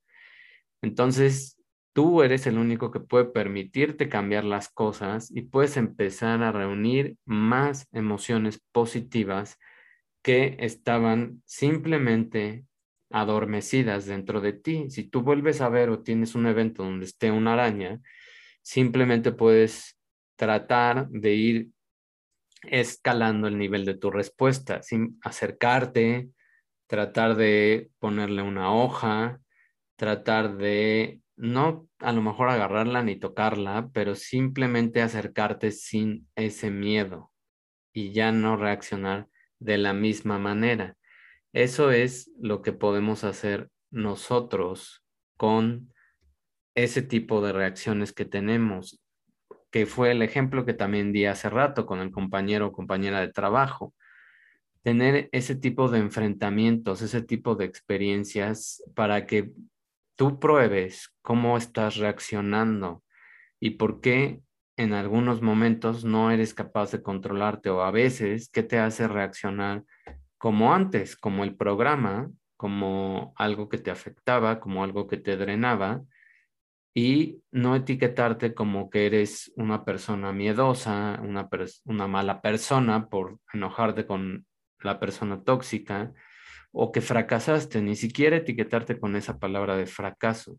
Entonces, 0.82 1.54
Tú 1.94 2.22
eres 2.22 2.48
el 2.48 2.58
único 2.58 2.90
que 2.90 2.98
puede 2.98 3.26
permitirte 3.26 4.08
cambiar 4.08 4.42
las 4.44 4.68
cosas 4.68 5.30
y 5.30 5.42
puedes 5.42 5.76
empezar 5.76 6.42
a 6.42 6.50
reunir 6.50 7.16
más 7.24 7.86
emociones 7.92 8.60
positivas 8.72 9.60
que 10.20 10.56
estaban 10.58 11.40
simplemente 11.46 12.66
adormecidas 13.10 14.06
dentro 14.06 14.40
de 14.40 14.54
ti. 14.54 14.90
Si 14.90 15.04
tú 15.04 15.22
vuelves 15.22 15.60
a 15.60 15.68
ver 15.68 15.88
o 15.90 16.02
tienes 16.02 16.34
un 16.34 16.46
evento 16.48 16.82
donde 16.82 17.06
esté 17.06 17.30
una 17.30 17.52
araña, 17.52 18.00
simplemente 18.60 19.30
puedes 19.30 19.96
tratar 20.34 21.08
de 21.10 21.34
ir 21.34 21.68
escalando 22.70 23.48
el 23.48 23.58
nivel 23.58 23.84
de 23.84 23.94
tu 23.94 24.10
respuesta, 24.10 24.82
sin 24.82 25.18
acercarte, 25.22 26.28
tratar 26.86 27.36
de 27.36 27.90
ponerle 27.98 28.42
una 28.42 28.72
hoja, 28.72 29.40
tratar 29.96 30.56
de 30.56 31.20
no 31.36 31.88
a 31.98 32.12
lo 32.12 32.22
mejor 32.22 32.48
agarrarla 32.48 33.02
ni 33.02 33.16
tocarla, 33.16 33.90
pero 33.92 34.14
simplemente 34.14 35.02
acercarte 35.02 35.70
sin 35.70 36.28
ese 36.36 36.70
miedo 36.70 37.32
y 37.92 38.12
ya 38.12 38.32
no 38.32 38.56
reaccionar 38.56 39.28
de 39.58 39.78
la 39.78 39.92
misma 39.92 40.38
manera. 40.38 40.96
Eso 41.52 41.90
es 41.90 42.30
lo 42.38 42.62
que 42.62 42.72
podemos 42.72 43.24
hacer 43.24 43.70
nosotros 43.90 45.04
con 45.36 45.92
ese 46.74 47.02
tipo 47.02 47.40
de 47.40 47.52
reacciones 47.52 48.12
que 48.12 48.24
tenemos, 48.24 49.00
que 49.74 49.86
fue 49.86 50.12
el 50.12 50.22
ejemplo 50.22 50.64
que 50.64 50.72
también 50.72 51.12
di 51.12 51.26
hace 51.26 51.50
rato 51.50 51.84
con 51.84 51.98
el 51.98 52.12
compañero 52.12 52.68
o 52.68 52.72
compañera 52.72 53.18
de 53.20 53.32
trabajo. 53.32 53.92
Tener 54.84 55.28
ese 55.32 55.56
tipo 55.56 55.88
de 55.88 55.98
enfrentamientos, 55.98 57.02
ese 57.02 57.22
tipo 57.22 57.56
de 57.56 57.64
experiencias 57.64 58.84
para 58.94 59.26
que 59.26 59.50
tú 60.14 60.38
pruebes 60.38 61.12
cómo 61.22 61.56
estás 61.56 61.96
reaccionando 61.96 63.02
y 63.58 63.70
por 63.70 64.00
qué 64.00 64.42
en 64.76 64.92
algunos 64.92 65.42
momentos 65.42 66.04
no 66.04 66.30
eres 66.30 66.54
capaz 66.54 66.92
de 66.92 67.02
controlarte 67.02 67.68
o 67.68 67.82
a 67.82 67.90
veces 67.90 68.50
qué 68.50 68.62
te 68.62 68.78
hace 68.78 69.08
reaccionar 69.08 69.82
como 70.38 70.72
antes, 70.72 71.16
como 71.16 71.42
el 71.42 71.56
programa, 71.56 72.30
como 72.56 73.34
algo 73.34 73.68
que 73.68 73.78
te 73.78 73.90
afectaba, 73.90 74.60
como 74.60 74.84
algo 74.84 75.08
que 75.08 75.16
te 75.16 75.36
drenaba 75.36 76.04
y 76.94 77.42
no 77.50 77.74
etiquetarte 77.74 78.54
como 78.54 78.88
que 78.88 79.06
eres 79.06 79.52
una 79.56 79.84
persona 79.84 80.32
miedosa, 80.32 81.20
una, 81.22 81.48
una 81.84 82.06
mala 82.06 82.40
persona 82.40 83.08
por 83.08 83.40
enojarte 83.52 84.06
con 84.06 84.46
la 84.78 85.00
persona 85.00 85.42
tóxica 85.42 86.12
o 86.70 86.92
que 86.92 87.00
fracasaste, 87.00 87.82
ni 87.82 87.96
siquiera 87.96 88.36
etiquetarte 88.36 88.98
con 88.98 89.16
esa 89.16 89.38
palabra 89.40 89.76
de 89.76 89.86
fracaso, 89.86 90.58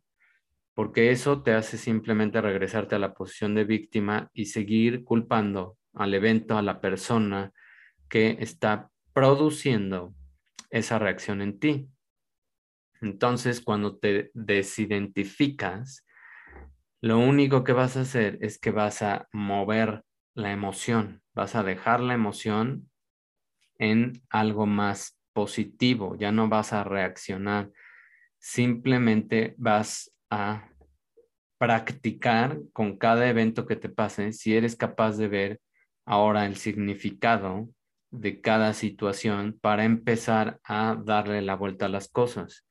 porque 0.73 1.11
eso 1.11 1.41
te 1.41 1.53
hace 1.53 1.77
simplemente 1.77 2.41
regresarte 2.41 2.95
a 2.95 2.99
la 2.99 3.13
posición 3.13 3.55
de 3.55 3.63
víctima 3.63 4.29
y 4.33 4.45
seguir 4.45 5.05
culpando 5.05 5.77
al 5.93 6.13
evento, 6.13 6.57
a 6.57 6.61
la 6.61 6.81
persona 6.81 7.53
que 8.09 8.37
está 8.41 8.89
produciendo 9.13 10.13
esa 10.69 10.99
reacción 10.99 11.41
en 11.41 11.59
ti. 11.59 11.87
Entonces, 13.01 13.61
cuando 13.61 13.97
te 13.97 14.31
desidentificas, 14.33 16.04
lo 17.05 17.19
único 17.19 17.63
que 17.63 17.71
vas 17.71 17.97
a 17.97 18.01
hacer 18.01 18.39
es 18.41 18.57
que 18.57 18.71
vas 18.71 19.03
a 19.03 19.29
mover 19.31 20.03
la 20.33 20.51
emoción, 20.51 21.21
vas 21.35 21.53
a 21.53 21.61
dejar 21.61 21.99
la 21.99 22.15
emoción 22.15 22.89
en 23.77 24.23
algo 24.31 24.65
más 24.65 25.15
positivo, 25.31 26.15
ya 26.15 26.31
no 26.31 26.49
vas 26.49 26.73
a 26.73 26.83
reaccionar, 26.83 27.69
simplemente 28.39 29.53
vas 29.59 30.15
a 30.31 30.67
practicar 31.59 32.57
con 32.73 32.97
cada 32.97 33.29
evento 33.29 33.67
que 33.67 33.75
te 33.75 33.89
pase, 33.89 34.33
si 34.33 34.55
eres 34.55 34.75
capaz 34.75 35.15
de 35.15 35.27
ver 35.27 35.61
ahora 36.07 36.47
el 36.47 36.55
significado 36.55 37.69
de 38.09 38.41
cada 38.41 38.73
situación 38.73 39.59
para 39.61 39.85
empezar 39.85 40.59
a 40.63 40.99
darle 41.05 41.43
la 41.43 41.55
vuelta 41.55 41.85
a 41.85 41.89
las 41.89 42.09
cosas. 42.09 42.65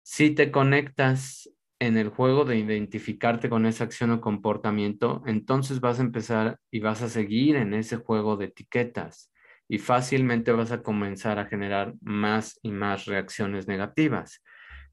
Si 0.00 0.30
te 0.30 0.50
conectas 0.50 1.50
en 1.82 1.96
el 1.96 2.10
juego 2.10 2.44
de 2.44 2.56
identificarte 2.58 3.48
con 3.48 3.66
esa 3.66 3.82
acción 3.82 4.12
o 4.12 4.20
comportamiento, 4.20 5.20
entonces 5.26 5.80
vas 5.80 5.98
a 5.98 6.02
empezar 6.02 6.60
y 6.70 6.78
vas 6.78 7.02
a 7.02 7.08
seguir 7.08 7.56
en 7.56 7.74
ese 7.74 7.96
juego 7.96 8.36
de 8.36 8.44
etiquetas 8.46 9.32
y 9.68 9.78
fácilmente 9.78 10.52
vas 10.52 10.70
a 10.70 10.82
comenzar 10.84 11.40
a 11.40 11.46
generar 11.46 11.94
más 12.00 12.60
y 12.62 12.70
más 12.70 13.06
reacciones 13.06 13.66
negativas. 13.66 14.44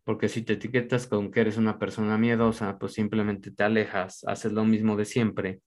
Porque 0.03 0.29
si 0.29 0.41
te 0.41 0.53
etiquetas 0.53 1.05
con 1.05 1.29
que 1.29 1.41
eres 1.41 1.57
una 1.57 1.77
persona 1.77 2.17
miedosa, 2.17 2.79
pues 2.79 2.93
simplemente 2.93 3.51
te 3.51 3.63
alejas, 3.63 4.23
haces 4.25 4.51
lo 4.51 4.65
mismo 4.65 4.97
de 4.97 5.05
siempre 5.05 5.61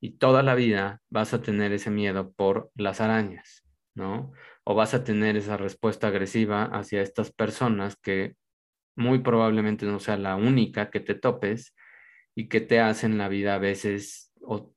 y 0.00 0.18
toda 0.18 0.42
la 0.42 0.56
vida 0.56 1.00
vas 1.08 1.34
a 1.34 1.40
tener 1.40 1.72
ese 1.72 1.92
miedo 1.92 2.32
por 2.32 2.72
las 2.74 3.00
arañas, 3.00 3.64
¿no? 3.94 4.32
O 4.64 4.74
vas 4.74 4.92
a 4.92 5.04
tener 5.04 5.36
esa 5.36 5.56
respuesta 5.56 6.08
agresiva 6.08 6.64
hacia 6.64 7.00
estas 7.00 7.30
personas 7.30 7.94
que 7.94 8.34
muy 8.96 9.20
probablemente 9.20 9.86
no 9.86 10.00
sea 10.00 10.16
la 10.16 10.36
única 10.36 10.90
que 10.90 11.00
te 11.00 11.14
topes 11.14 11.74
y 12.34 12.48
que 12.48 12.60
te 12.60 12.80
hacen 12.80 13.18
la 13.18 13.28
vida 13.28 13.54
a 13.54 13.58
veces, 13.58 14.32
o 14.40 14.72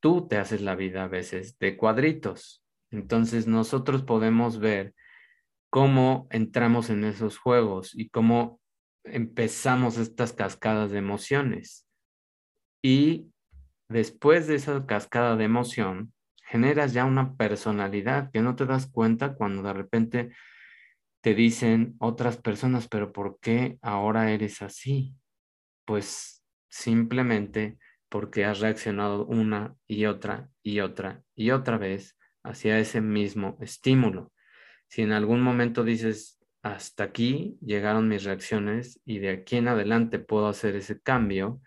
tú 0.00 0.28
te 0.28 0.36
haces 0.36 0.60
la 0.60 0.74
vida 0.74 1.04
a 1.04 1.08
veces 1.08 1.58
de 1.58 1.76
cuadritos, 1.76 2.64
entonces 2.90 3.46
nosotros 3.46 4.02
podemos 4.02 4.58
ver 4.58 4.94
cómo 5.70 6.26
entramos 6.30 6.90
en 6.90 7.04
esos 7.04 7.38
juegos 7.38 7.94
y 7.94 8.08
cómo 8.08 8.60
empezamos 9.04 9.98
estas 9.98 10.32
cascadas 10.32 10.90
de 10.90 10.98
emociones. 10.98 11.86
Y 12.82 13.32
después 13.88 14.46
de 14.46 14.56
esa 14.56 14.86
cascada 14.86 15.36
de 15.36 15.44
emoción, 15.44 16.12
generas 16.44 16.92
ya 16.92 17.04
una 17.04 17.36
personalidad 17.36 18.30
que 18.30 18.40
no 18.40 18.56
te 18.56 18.64
das 18.64 18.86
cuenta 18.90 19.34
cuando 19.34 19.62
de 19.62 19.72
repente 19.72 20.30
te 21.20 21.34
dicen 21.34 21.96
otras 21.98 22.36
personas, 22.36 22.88
pero 22.88 23.12
¿por 23.12 23.38
qué 23.40 23.78
ahora 23.82 24.32
eres 24.32 24.62
así? 24.62 25.14
Pues 25.84 26.44
simplemente 26.68 27.78
porque 28.08 28.44
has 28.44 28.60
reaccionado 28.60 29.26
una 29.26 29.76
y 29.86 30.06
otra 30.06 30.50
y 30.62 30.80
otra 30.80 31.22
y 31.34 31.50
otra 31.50 31.78
vez 31.78 32.16
hacia 32.42 32.78
ese 32.78 33.00
mismo 33.00 33.58
estímulo. 33.60 34.32
Si 34.88 35.02
en 35.02 35.12
algún 35.12 35.42
momento 35.42 35.84
dices, 35.84 36.38
hasta 36.62 37.04
aquí 37.04 37.58
llegaron 37.60 38.08
mis 38.08 38.24
reacciones 38.24 39.00
y 39.04 39.18
de 39.18 39.30
aquí 39.30 39.56
en 39.56 39.68
adelante 39.68 40.18
puedo 40.18 40.48
hacer 40.48 40.76
ese 40.76 41.00
cambio, 41.00 41.60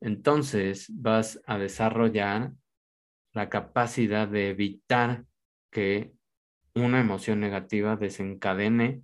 entonces 0.00 0.86
vas 0.90 1.40
a 1.46 1.58
desarrollar 1.58 2.52
la 3.32 3.48
capacidad 3.48 4.28
de 4.28 4.50
evitar 4.50 5.24
que 5.70 6.13
una 6.74 7.00
emoción 7.00 7.40
negativa 7.40 7.96
desencadene 7.96 9.02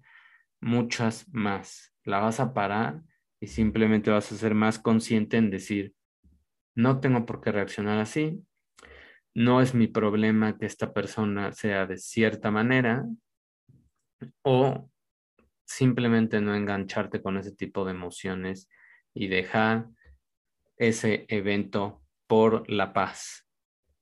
muchas 0.61 1.29
más. 1.33 1.95
La 2.05 2.19
vas 2.19 2.41
a 2.41 2.53
parar 2.53 3.03
y 3.41 3.47
simplemente 3.47 4.11
vas 4.11 4.31
a 4.33 4.37
ser 4.37 4.55
más 4.55 4.79
consciente 4.79 5.37
en 5.37 5.51
decir, 5.51 5.95
no 6.75 7.01
tengo 7.01 7.27
por 7.27 7.41
qué 7.41 7.53
reaccionar 7.53 7.99
así, 7.99 8.45
no 9.35 9.61
es 9.61 9.75
mi 9.75 9.87
problema 9.87 10.59
que 10.59 10.67
esta 10.67 10.93
persona 10.93 11.53
sea 11.53 11.87
de 11.87 11.99
cierta 11.99 12.51
manera 12.51 13.07
o 14.43 14.91
simplemente 15.65 16.41
no 16.41 16.55
engancharte 16.55 17.23
con 17.23 17.37
ese 17.37 17.53
tipo 17.53 17.85
de 17.85 17.93
emociones 17.93 18.69
y 19.15 19.29
dejar 19.29 19.89
ese 20.77 21.27
evento 21.29 22.03
por 22.27 22.69
la 22.69 22.93
paz 22.93 23.47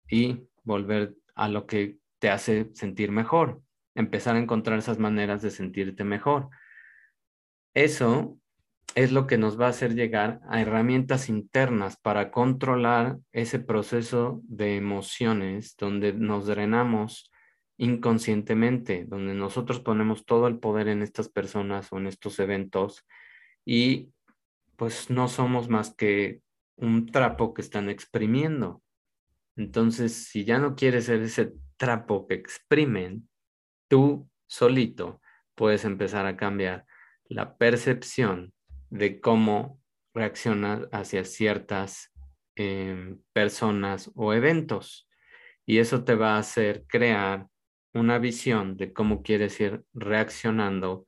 y 0.09 0.48
volver 0.64 1.14
a 1.35 1.48
lo 1.48 1.66
que 1.66 1.98
te 2.18 2.31
hace 2.31 2.70
sentir 2.74 3.11
mejor, 3.11 3.62
empezar 3.94 4.37
a 4.37 4.40
encontrar 4.40 4.78
esas 4.78 4.98
maneras 4.98 5.42
de 5.42 5.50
sentirte 5.50 6.04
mejor. 6.04 6.48
Eso 7.74 8.38
es 8.94 9.12
lo 9.12 9.26
que 9.26 9.38
nos 9.38 9.61
va 9.61 9.66
a 9.66 9.70
hacer 9.70 9.94
llegar 9.94 10.40
a 10.48 10.61
herramientas 10.61 11.28
internas 11.28 11.96
para 11.96 12.31
controlar 12.31 13.18
ese 13.33 13.59
proceso 13.59 14.40
de 14.44 14.76
emociones 14.76 15.76
donde 15.76 16.12
nos 16.12 16.46
drenamos 16.46 17.31
inconscientemente, 17.76 19.04
donde 19.04 19.35
nosotros 19.35 19.81
ponemos 19.81 20.26
todo 20.26 20.48
el 20.48 20.59
poder 20.59 20.88
en 20.88 21.02
estas 21.02 21.28
personas 21.28 21.92
o 21.92 21.98
en 21.98 22.09
estos 22.09 22.40
eventos 22.40 23.07
y 23.64 24.11
pues 24.76 25.11
no 25.11 25.28
somos 25.28 25.68
más 25.68 25.94
que 25.94 26.40
un 26.76 27.07
trapo 27.07 27.54
que 27.54 27.62
están 27.62 27.88
exprimiendo. 27.88 28.83
Entonces, 29.57 30.28
si 30.28 30.44
ya 30.44 30.59
no 30.59 30.74
quieres 30.74 31.07
ser 31.07 31.22
ese 31.22 31.52
trapo 31.78 32.26
que 32.26 32.34
exprimen, 32.34 33.28
tú 33.88 34.28
solito 34.46 35.22
puedes 35.54 35.84
empezar 35.84 36.26
a 36.26 36.36
cambiar 36.36 36.84
la 37.24 37.56
percepción 37.56 38.52
de 38.90 39.20
cómo 39.20 39.80
reaccionas 40.14 40.86
hacia 40.92 41.24
ciertas 41.24 42.12
em, 42.56 43.20
personas 43.32 44.10
o 44.14 44.34
eventos. 44.34 45.08
Y 45.64 45.78
eso 45.78 46.04
te 46.04 46.14
va 46.14 46.36
a 46.36 46.38
hacer 46.38 46.84
crear 46.86 47.46
una 47.94 48.18
visión 48.18 48.76
de 48.76 48.92
cómo 48.92 49.22
quieres 49.22 49.60
ir 49.60 49.84
reaccionando 49.92 51.06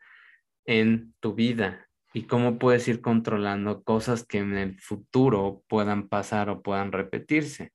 en 0.65 1.15
tu 1.21 1.35
vida 1.35 1.89
y 2.13 2.25
cómo 2.25 2.59
puedes 2.59 2.87
ir 2.89 3.01
controlando 3.01 3.83
cosas 3.83 4.25
que 4.25 4.39
en 4.39 4.57
el 4.57 4.81
futuro 4.81 5.63
puedan 5.69 6.09
pasar 6.09 6.51
o 6.51 6.63
puedan 6.63 6.93
repetirse. 6.93 7.73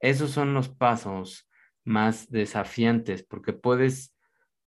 Esos 0.00 0.30
son 0.30 0.52
los 0.52 0.68
pasos 0.68 1.48
más 1.84 2.30
desafiantes 2.30 3.24
porque 3.24 3.52
puedes 3.52 4.14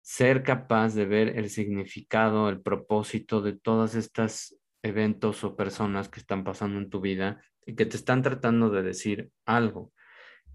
ser 0.02 0.43
capaz 0.43 0.95
de 0.95 1.06
ver 1.06 1.38
el 1.38 1.49
significado, 1.49 2.49
el 2.49 2.62
propósito 2.62 3.41
de 3.41 3.54
todas 3.54 3.95
estas 3.95 4.58
eventos 4.82 5.43
o 5.43 5.56
personas 5.56 6.10
que 6.10 6.19
están 6.19 6.43
pasando 6.43 6.78
en 6.80 6.89
tu 6.89 6.99
vida 6.99 7.41
y 7.65 7.76
que 7.76 7.86
te 7.86 7.95
están 7.95 8.21
tratando 8.21 8.69
de 8.69 8.84
decir 8.84 9.30
algo 9.45 9.93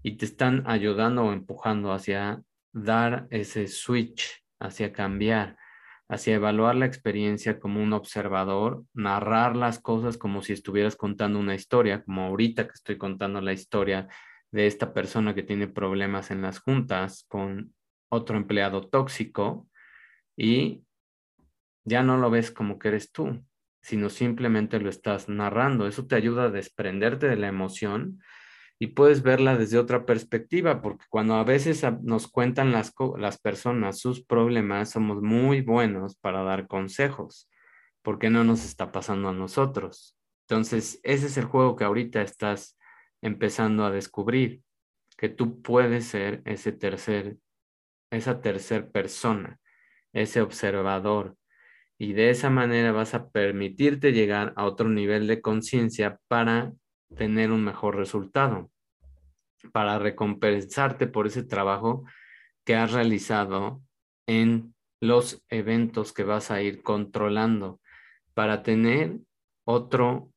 y 0.03 0.17
te 0.17 0.25
están 0.25 0.63
ayudando 0.67 1.23
o 1.23 1.33
empujando 1.33 1.91
hacia 1.91 2.43
dar 2.71 3.27
ese 3.31 3.67
switch, 3.67 4.43
hacia 4.59 4.93
cambiar, 4.93 5.57
hacia 6.07 6.35
evaluar 6.35 6.75
la 6.75 6.85
experiencia 6.85 7.59
como 7.59 7.81
un 7.81 7.93
observador, 7.93 8.83
narrar 8.93 9.55
las 9.55 9.79
cosas 9.79 10.17
como 10.17 10.41
si 10.41 10.53
estuvieras 10.53 10.95
contando 10.95 11.39
una 11.39 11.55
historia, 11.55 12.03
como 12.03 12.23
ahorita 12.23 12.67
que 12.67 12.73
estoy 12.73 12.97
contando 12.97 13.41
la 13.41 13.53
historia 13.53 14.07
de 14.51 14.67
esta 14.67 14.93
persona 14.93 15.35
que 15.35 15.43
tiene 15.43 15.67
problemas 15.67 16.31
en 16.31 16.41
las 16.41 16.59
juntas 16.59 17.25
con 17.27 17.73
otro 18.09 18.37
empleado 18.37 18.87
tóxico 18.87 19.67
y 20.35 20.83
ya 21.85 22.03
no 22.03 22.17
lo 22.17 22.29
ves 22.29 22.51
como 22.51 22.79
que 22.79 22.89
eres 22.89 23.11
tú, 23.11 23.43
sino 23.81 24.09
simplemente 24.09 24.79
lo 24.79 24.89
estás 24.89 25.29
narrando. 25.29 25.87
Eso 25.87 26.07
te 26.07 26.15
ayuda 26.15 26.43
a 26.45 26.49
desprenderte 26.49 27.27
de 27.27 27.35
la 27.35 27.47
emoción 27.47 28.21
y 28.79 28.87
puedes 28.87 29.21
verla 29.23 29.57
desde 29.57 29.77
otra 29.77 30.05
perspectiva, 30.05 30.81
porque 30.81 31.05
cuando 31.09 31.35
a 31.35 31.43
veces 31.43 31.85
nos 32.01 32.27
cuentan 32.27 32.71
las, 32.71 32.93
las 33.17 33.37
personas 33.37 33.99
sus 33.99 34.23
problemas, 34.23 34.91
somos 34.91 35.21
muy 35.21 35.61
buenos 35.61 36.15
para 36.15 36.43
dar 36.43 36.67
consejos, 36.67 37.49
porque 38.01 38.29
no 38.29 38.45
nos 38.45 38.63
está 38.63 38.91
pasando 38.91 39.29
a 39.29 39.33
nosotros. 39.33 40.15
Entonces, 40.47 41.01
ese 41.03 41.27
es 41.27 41.37
el 41.37 41.45
juego 41.45 41.75
que 41.75 41.83
ahorita 41.83 42.21
estás 42.21 42.78
empezando 43.21 43.85
a 43.85 43.91
descubrir, 43.91 44.61
que 45.17 45.29
tú 45.29 45.61
puedes 45.61 46.05
ser 46.05 46.41
ese 46.45 46.71
tercer, 46.71 47.37
esa 48.11 48.41
tercer 48.41 48.89
persona, 48.89 49.59
ese 50.13 50.41
observador, 50.41 51.35
y 51.97 52.13
de 52.13 52.29
esa 52.29 52.49
manera 52.49 52.93
vas 52.93 53.13
a 53.13 53.29
permitirte 53.29 54.13
llegar 54.13 54.53
a 54.55 54.65
otro 54.65 54.87
nivel 54.87 55.27
de 55.27 55.41
conciencia 55.41 56.19
para 56.29 56.71
tener 57.17 57.51
un 57.51 57.63
mejor 57.63 57.97
resultado, 57.97 58.71
para 59.73 59.99
recompensarte 59.99 61.07
por 61.07 61.27
ese 61.27 61.43
trabajo 61.43 62.05
que 62.63 62.75
has 62.75 62.93
realizado 62.93 63.81
en 64.27 64.73
los 65.01 65.43
eventos 65.49 66.13
que 66.13 66.23
vas 66.23 66.51
a 66.51 66.61
ir 66.61 66.81
controlando, 66.81 67.81
para 68.33 68.63
tener 68.63 69.19
otro, 69.65 70.31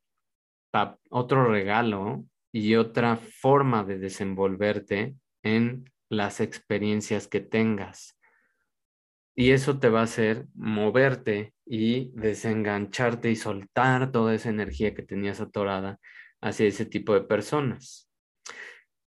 otro 1.10 1.46
regalo 1.46 2.24
y 2.52 2.76
otra 2.76 3.16
forma 3.16 3.82
de 3.84 3.98
desenvolverte 3.98 5.16
en 5.42 5.90
las 6.08 6.40
experiencias 6.40 7.26
que 7.26 7.40
tengas. 7.40 8.18
Y 9.34 9.52
eso 9.52 9.78
te 9.78 9.88
va 9.88 10.00
a 10.00 10.04
hacer 10.04 10.46
moverte 10.54 11.54
y 11.64 12.10
desengancharte 12.14 13.30
y 13.30 13.36
soltar 13.36 14.12
toda 14.12 14.34
esa 14.34 14.50
energía 14.50 14.94
que 14.94 15.02
tenías 15.02 15.40
atorada 15.40 15.98
hacia 16.42 16.66
ese 16.66 16.84
tipo 16.84 17.14
de 17.14 17.22
personas. 17.22 18.10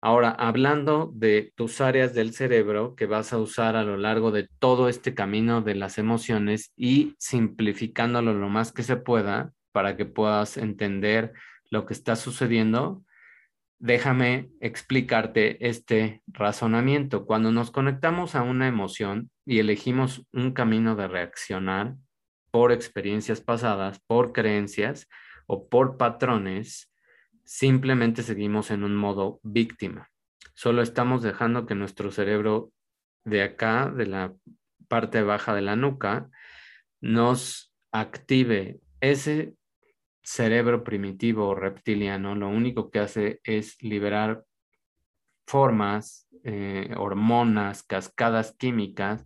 Ahora, 0.02 0.30
hablando 0.32 1.12
de 1.13 1.52
tus 1.56 1.82
áreas 1.82 2.13
del 2.13 2.34
cerebro 2.34 2.95
que 2.95 3.06
vas 3.06 3.34
a 3.34 3.38
usar 3.38 3.75
a 3.75 3.84
lo 3.84 3.97
largo 3.97 4.32
de 4.32 4.47
todo 4.60 4.88
este 4.88 5.13
camino 5.13 5.62
de 5.62 5.75
las 5.75 5.97
emociones 5.97 6.71
y 6.78 7.15
simplificándolo 7.19 8.34
lo 8.34 8.49
más 8.49 8.71
que 8.71 8.84
se 8.84 8.95
pueda 8.95 9.52
para 9.73 9.97
que 9.97 10.06
puedas 10.06 10.58
entender 10.58 11.34
lo 11.69 11.86
que 11.86 11.93
está 11.93 12.15
sucediendo, 12.15 13.04
déjame 13.80 14.50
explicarte 14.60 15.65
este 15.68 16.22
razonamiento. 16.28 17.26
Cuando 17.26 17.52
nos 17.52 17.72
conectamos 17.72 18.36
a 18.36 18.44
una 18.44 18.68
emoción 18.68 19.32
y 19.46 19.60
elegimos 19.60 20.26
un 20.34 20.52
camino 20.52 20.96
de 20.96 21.08
reaccionar 21.08 21.96
por 22.52 22.72
experiencias 22.72 23.42
pasadas, 23.42 24.00
por 24.06 24.34
creencias 24.34 25.08
o 25.48 25.70
por 25.70 25.98
patrones, 25.98 26.92
simplemente 27.46 28.22
seguimos 28.22 28.70
en 28.70 28.84
un 28.84 28.96
modo 28.96 29.39
víctima. 29.44 30.10
Solo 30.54 30.82
estamos 30.82 31.24
dejando 31.24 31.65
que 31.65 31.76
nuestro 31.76 32.12
cerebro 32.12 32.72
de 33.24 33.44
acá, 33.44 33.89
de 33.89 34.06
la 34.06 34.34
parte 34.88 35.22
baja 35.24 35.56
de 35.56 35.62
la 35.62 35.76
nuca, 35.76 36.30
nos 37.02 37.74
active 37.92 38.80
ese 39.00 39.56
cerebro 40.30 40.84
primitivo 40.84 41.48
o 41.48 41.56
reptiliano 41.56 42.36
lo 42.36 42.50
único 42.50 42.92
que 42.92 43.00
hace 43.00 43.42
es 43.44 43.82
liberar 43.82 44.44
formas, 45.48 46.28
eh, 46.44 46.94
hormonas, 46.96 47.82
cascadas 47.82 48.56
químicas 48.56 49.26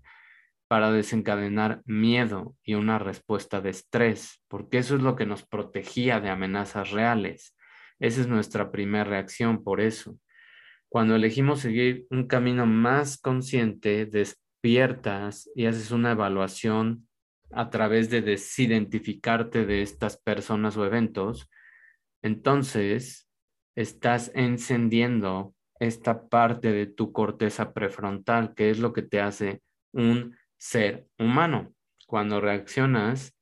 para 0.69 0.93
desencadenar 0.93 1.81
miedo 1.85 2.55
y 2.63 2.75
una 2.75 2.99
respuesta 2.99 3.59
de 3.59 3.71
estrés, 3.71 4.41
porque 4.47 4.77
eso 4.77 4.95
es 4.95 5.01
lo 5.01 5.17
que 5.17 5.25
nos 5.25 5.43
protegía 5.43 6.21
de 6.21 6.29
amenazas 6.29 6.91
reales. 6.91 7.53
Esa 7.99 8.21
es 8.21 8.27
nuestra 8.27 8.71
primera 8.71 9.03
reacción 9.03 9.61
por 9.61 9.81
eso. 9.81 10.17
Cuando 10.87 11.15
elegimos 11.15 11.59
seguir 11.59 12.07
un 12.11 12.27
camino 12.27 12.65
más 12.65 13.17
consciente, 13.17 14.05
despiertas 14.05 15.49
y 15.53 15.65
haces 15.65 15.91
una 15.91 16.11
evaluación 16.11 17.09
a 17.55 17.69
través 17.69 18.09
de 18.09 18.21
desidentificarte 18.21 19.65
de 19.65 19.81
estas 19.81 20.17
personas 20.17 20.77
o 20.77 20.85
eventos, 20.85 21.49
entonces 22.21 23.29
estás 23.75 24.31
encendiendo 24.35 25.55
esta 25.79 26.27
parte 26.27 26.71
de 26.71 26.85
tu 26.85 27.11
corteza 27.11 27.73
prefrontal, 27.73 28.53
que 28.55 28.69
es 28.69 28.79
lo 28.79 28.93
que 28.93 29.01
te 29.01 29.19
hace 29.19 29.61
un 29.91 30.37
ser 30.57 31.07
humano. 31.19 31.73
Cuando 32.07 32.39
reaccionas 32.39 33.35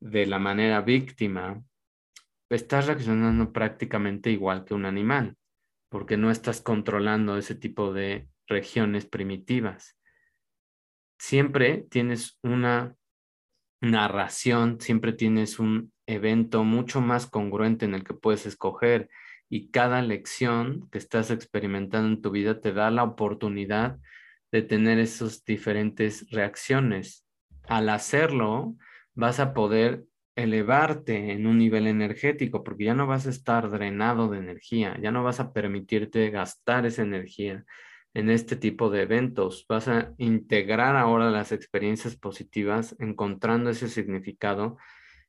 de 0.00 0.26
la 0.26 0.38
manera 0.38 0.80
víctima, 0.80 1.62
estás 2.48 2.86
reaccionando 2.86 3.52
prácticamente 3.52 4.30
igual 4.30 4.64
que 4.64 4.74
un 4.74 4.86
animal, 4.86 5.36
porque 5.88 6.16
no 6.16 6.30
estás 6.30 6.60
controlando 6.60 7.36
ese 7.36 7.54
tipo 7.54 7.92
de 7.92 8.28
regiones 8.46 9.06
primitivas. 9.06 9.98
Siempre 11.18 11.86
tienes 11.90 12.38
una 12.42 12.96
narración, 13.82 14.80
siempre 14.80 15.12
tienes 15.12 15.58
un 15.58 15.92
evento 16.06 16.64
mucho 16.64 17.00
más 17.00 17.26
congruente 17.26 17.84
en 17.84 17.94
el 17.94 18.04
que 18.04 18.14
puedes 18.14 18.46
escoger 18.46 19.10
y 19.50 19.70
cada 19.70 20.00
lección 20.00 20.88
que 20.90 20.98
estás 20.98 21.30
experimentando 21.30 22.08
en 22.08 22.22
tu 22.22 22.30
vida 22.30 22.60
te 22.60 22.72
da 22.72 22.90
la 22.90 23.02
oportunidad 23.02 23.98
de 24.52 24.62
tener 24.62 24.98
esas 24.98 25.44
diferentes 25.44 26.30
reacciones. 26.30 27.26
Al 27.64 27.88
hacerlo, 27.88 28.76
vas 29.14 29.40
a 29.40 29.52
poder 29.52 30.04
elevarte 30.36 31.32
en 31.32 31.46
un 31.46 31.58
nivel 31.58 31.86
energético 31.86 32.62
porque 32.62 32.84
ya 32.84 32.94
no 32.94 33.06
vas 33.06 33.26
a 33.26 33.30
estar 33.30 33.68
drenado 33.68 34.28
de 34.28 34.38
energía, 34.38 34.96
ya 35.02 35.10
no 35.10 35.24
vas 35.24 35.40
a 35.40 35.52
permitirte 35.52 36.30
gastar 36.30 36.86
esa 36.86 37.02
energía 37.02 37.64
en 38.14 38.30
este 38.30 38.56
tipo 38.56 38.90
de 38.90 39.02
eventos. 39.02 39.66
Vas 39.68 39.88
a 39.88 40.14
integrar 40.18 40.96
ahora 40.96 41.30
las 41.30 41.52
experiencias 41.52 42.16
positivas, 42.16 42.96
encontrando 42.98 43.70
ese 43.70 43.88
significado 43.88 44.76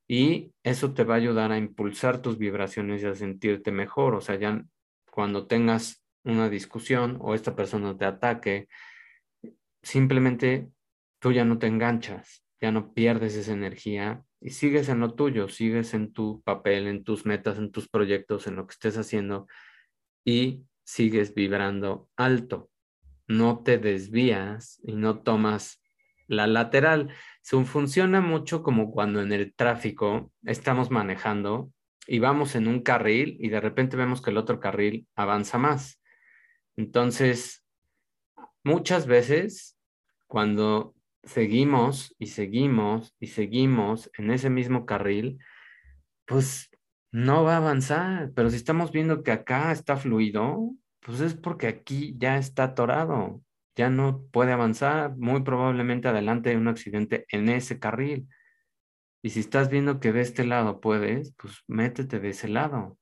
y 0.08 0.52
eso 0.64 0.94
te 0.94 1.04
va 1.04 1.16
a 1.16 1.18
ayudar 1.18 1.52
a 1.52 1.58
impulsar 1.58 2.22
tus 2.22 2.38
vibraciones 2.38 3.04
y 3.04 3.06
a 3.06 3.16
sentirte 3.16 3.72
mejor. 3.72 4.16
O 4.16 4.22
sea, 4.22 4.36
ya 4.36 4.64
cuando 5.12 5.48
tengas 5.48 6.04
una 6.24 6.50
discusión 6.50 7.18
o 7.22 7.36
esta 7.36 7.56
persona 7.56 7.98
te 7.98 8.06
ataque, 8.06 8.68
simplemente 9.82 10.70
tú 11.20 11.32
ya 11.32 11.46
no 11.46 11.58
te 11.58 11.68
enganchas, 11.68 12.44
ya 12.62 12.72
no 12.72 12.94
pierdes 12.94 13.36
esa 13.36 13.54
energía 13.54 14.24
y 14.42 14.52
sigues 14.52 14.90
en 14.90 15.00
lo 15.00 15.14
tuyo, 15.14 15.48
sigues 15.48 15.94
en 15.94 16.12
tu 16.12 16.42
papel, 16.44 16.88
en 16.88 17.04
tus 17.04 17.26
metas, 17.26 17.58
en 17.58 17.72
tus 17.72 17.88
proyectos, 17.88 18.48
en 18.48 18.56
lo 18.56 18.68
que 18.68 18.74
estés 18.74 18.98
haciendo 18.98 19.48
y 20.26 20.66
sigues 20.84 21.34
vibrando 21.34 22.10
alto 22.18 22.70
no 23.28 23.64
te 23.64 23.78
desvías 23.78 24.80
y 24.84 24.94
no 24.94 25.20
tomas 25.20 25.82
la 26.28 26.48
lateral. 26.48 27.14
funciona 27.44 28.22
mucho 28.22 28.64
como 28.64 28.92
cuando 28.92 29.22
en 29.22 29.32
el 29.32 29.54
tráfico 29.54 30.32
estamos 30.44 30.92
manejando 30.92 31.72
y 32.08 32.20
vamos 32.20 32.56
en 32.56 32.68
un 32.68 32.82
carril 32.82 33.38
y 33.40 33.50
de 33.50 33.62
repente 33.62 33.98
vemos 33.98 34.22
que 34.22 34.32
el 34.32 34.38
otro 34.38 34.60
carril 34.60 35.08
avanza 35.16 35.58
más. 35.58 36.02
Entonces, 36.76 37.66
muchas 38.64 39.06
veces 39.06 39.78
cuando 40.28 40.96
seguimos 41.24 42.16
y 42.20 42.28
seguimos 42.28 43.16
y 43.20 43.28
seguimos 43.28 44.10
en 44.18 44.32
ese 44.32 44.50
mismo 44.50 44.86
carril, 44.86 45.40
pues 46.26 46.70
no 47.12 47.44
va 47.44 47.54
a 47.54 47.58
avanzar. 47.58 48.32
Pero 48.36 48.50
si 48.50 48.58
estamos 48.58 48.92
viendo 48.92 49.24
que 49.24 49.32
acá 49.32 49.72
está 49.72 49.96
fluido, 49.96 50.72
pues 51.06 51.22
es 51.22 51.34
porque 51.36 51.68
aquí 51.68 52.16
ya 52.18 52.38
está 52.38 52.64
atorado, 52.66 53.42
ya 53.76 53.90
no 53.90 54.24
puede 54.32 54.52
avanzar, 54.54 55.16
muy 55.18 55.44
probablemente 55.44 56.08
adelante 56.08 56.52
hay 56.52 56.56
un 56.56 56.68
accidente 56.68 57.26
en 57.30 57.50
ese 57.50 57.80
carril. 57.80 58.28
Y 59.22 59.32
si 59.32 59.40
estás 59.40 59.70
viendo 59.70 60.00
que 60.00 60.12
de 60.12 60.22
este 60.22 60.46
lado 60.46 60.82
puedes, 60.82 61.34
pues 61.36 61.64
métete 61.68 62.20
de 62.20 62.30
ese 62.30 62.48
lado. 62.50 62.98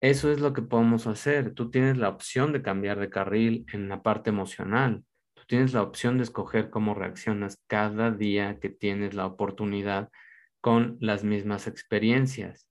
Eso 0.00 0.30
es 0.30 0.40
lo 0.40 0.52
que 0.52 0.62
podemos 0.62 1.06
hacer. 1.06 1.52
Tú 1.54 1.70
tienes 1.70 1.96
la 1.98 2.08
opción 2.08 2.52
de 2.52 2.62
cambiar 2.62 2.98
de 3.00 3.10
carril 3.10 3.66
en 3.72 3.88
la 3.88 4.02
parte 4.02 4.30
emocional. 4.30 5.04
Tú 5.34 5.42
tienes 5.46 5.72
la 5.72 5.82
opción 5.82 6.18
de 6.18 6.24
escoger 6.24 6.70
cómo 6.70 6.94
reaccionas 6.94 7.62
cada 7.66 8.10
día 8.10 8.58
que 8.60 8.68
tienes 8.68 9.14
la 9.14 9.26
oportunidad 9.26 10.10
con 10.60 10.96
las 11.00 11.24
mismas 11.24 11.66
experiencias. 11.66 12.68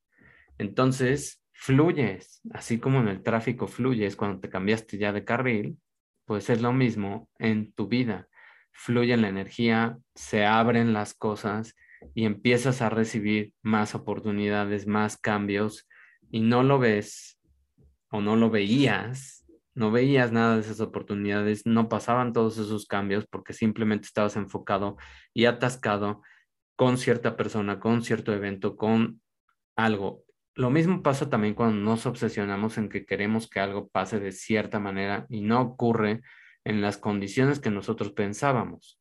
Entonces, 0.58 1.45
fluyes, 1.56 2.42
así 2.52 2.80
como 2.80 3.00
en 3.00 3.08
el 3.08 3.24
tráfico 3.24 3.68
fluyes 3.68 4.16
cuando 4.16 4.42
te 4.42 4.50
cambiaste 4.50 4.98
ya 4.98 5.14
de 5.14 5.24
carril, 5.24 5.80
pues 6.26 6.50
es 6.50 6.62
lo 6.62 6.74
mismo 6.74 7.30
en 7.40 7.72
tu 7.74 7.88
vida. 7.88 8.28
Fluye 8.72 9.16
la 9.16 9.30
energía, 9.30 9.98
se 10.14 10.46
abren 10.46 10.92
las 10.92 11.14
cosas 11.14 11.76
y 12.14 12.26
empiezas 12.26 12.82
a 12.82 12.90
recibir 12.90 13.54
más 13.64 13.96
oportunidades, 13.96 14.86
más 14.86 15.18
cambios 15.18 15.88
y 16.30 16.42
no 16.42 16.62
lo 16.62 16.78
ves 16.78 17.40
o 18.10 18.20
no 18.20 18.36
lo 18.36 18.50
veías, 18.50 19.46
no 19.74 19.92
veías 19.92 20.32
nada 20.32 20.56
de 20.56 20.62
esas 20.62 20.82
oportunidades, 20.82 21.66
no 21.66 21.88
pasaban 21.88 22.34
todos 22.34 22.58
esos 22.58 22.86
cambios 22.86 23.26
porque 23.28 23.54
simplemente 23.54 24.08
estabas 24.08 24.36
enfocado 24.36 24.98
y 25.34 25.46
atascado 25.46 26.22
con 26.76 26.98
cierta 26.98 27.38
persona, 27.38 27.80
con 27.80 28.04
cierto 28.04 28.34
evento, 28.34 28.76
con 28.76 29.22
algo. 29.78 30.25
Lo 30.56 30.70
mismo 30.70 31.04
pasa 31.04 31.30
también 31.30 31.54
cuando 31.54 31.76
nos 31.76 32.06
obsesionamos 32.06 32.78
en 32.78 32.88
que 32.88 33.06
queremos 33.06 33.50
que 33.50 33.60
algo 33.60 33.90
pase 33.90 34.22
de 34.22 34.32
cierta 34.32 34.80
manera 34.80 35.26
y 35.30 35.42
no 35.42 35.62
ocurre 35.62 36.22
en 36.64 36.82
las 36.82 36.98
condiciones 36.98 37.60
que 37.60 37.70
nosotros 37.70 38.14
pensábamos, 38.14 38.98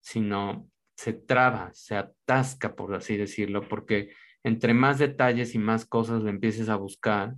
sino 0.00 0.70
se 0.96 1.12
traba, 1.12 1.70
se 1.74 1.96
atasca, 1.96 2.74
por 2.74 2.94
así 2.94 3.18
decirlo, 3.18 3.68
porque 3.68 4.10
entre 4.42 4.72
más 4.72 4.98
detalles 4.98 5.54
y 5.54 5.58
más 5.58 5.84
cosas 5.84 6.22
le 6.22 6.30
empieces 6.30 6.70
a 6.70 6.76
buscar, 6.76 7.34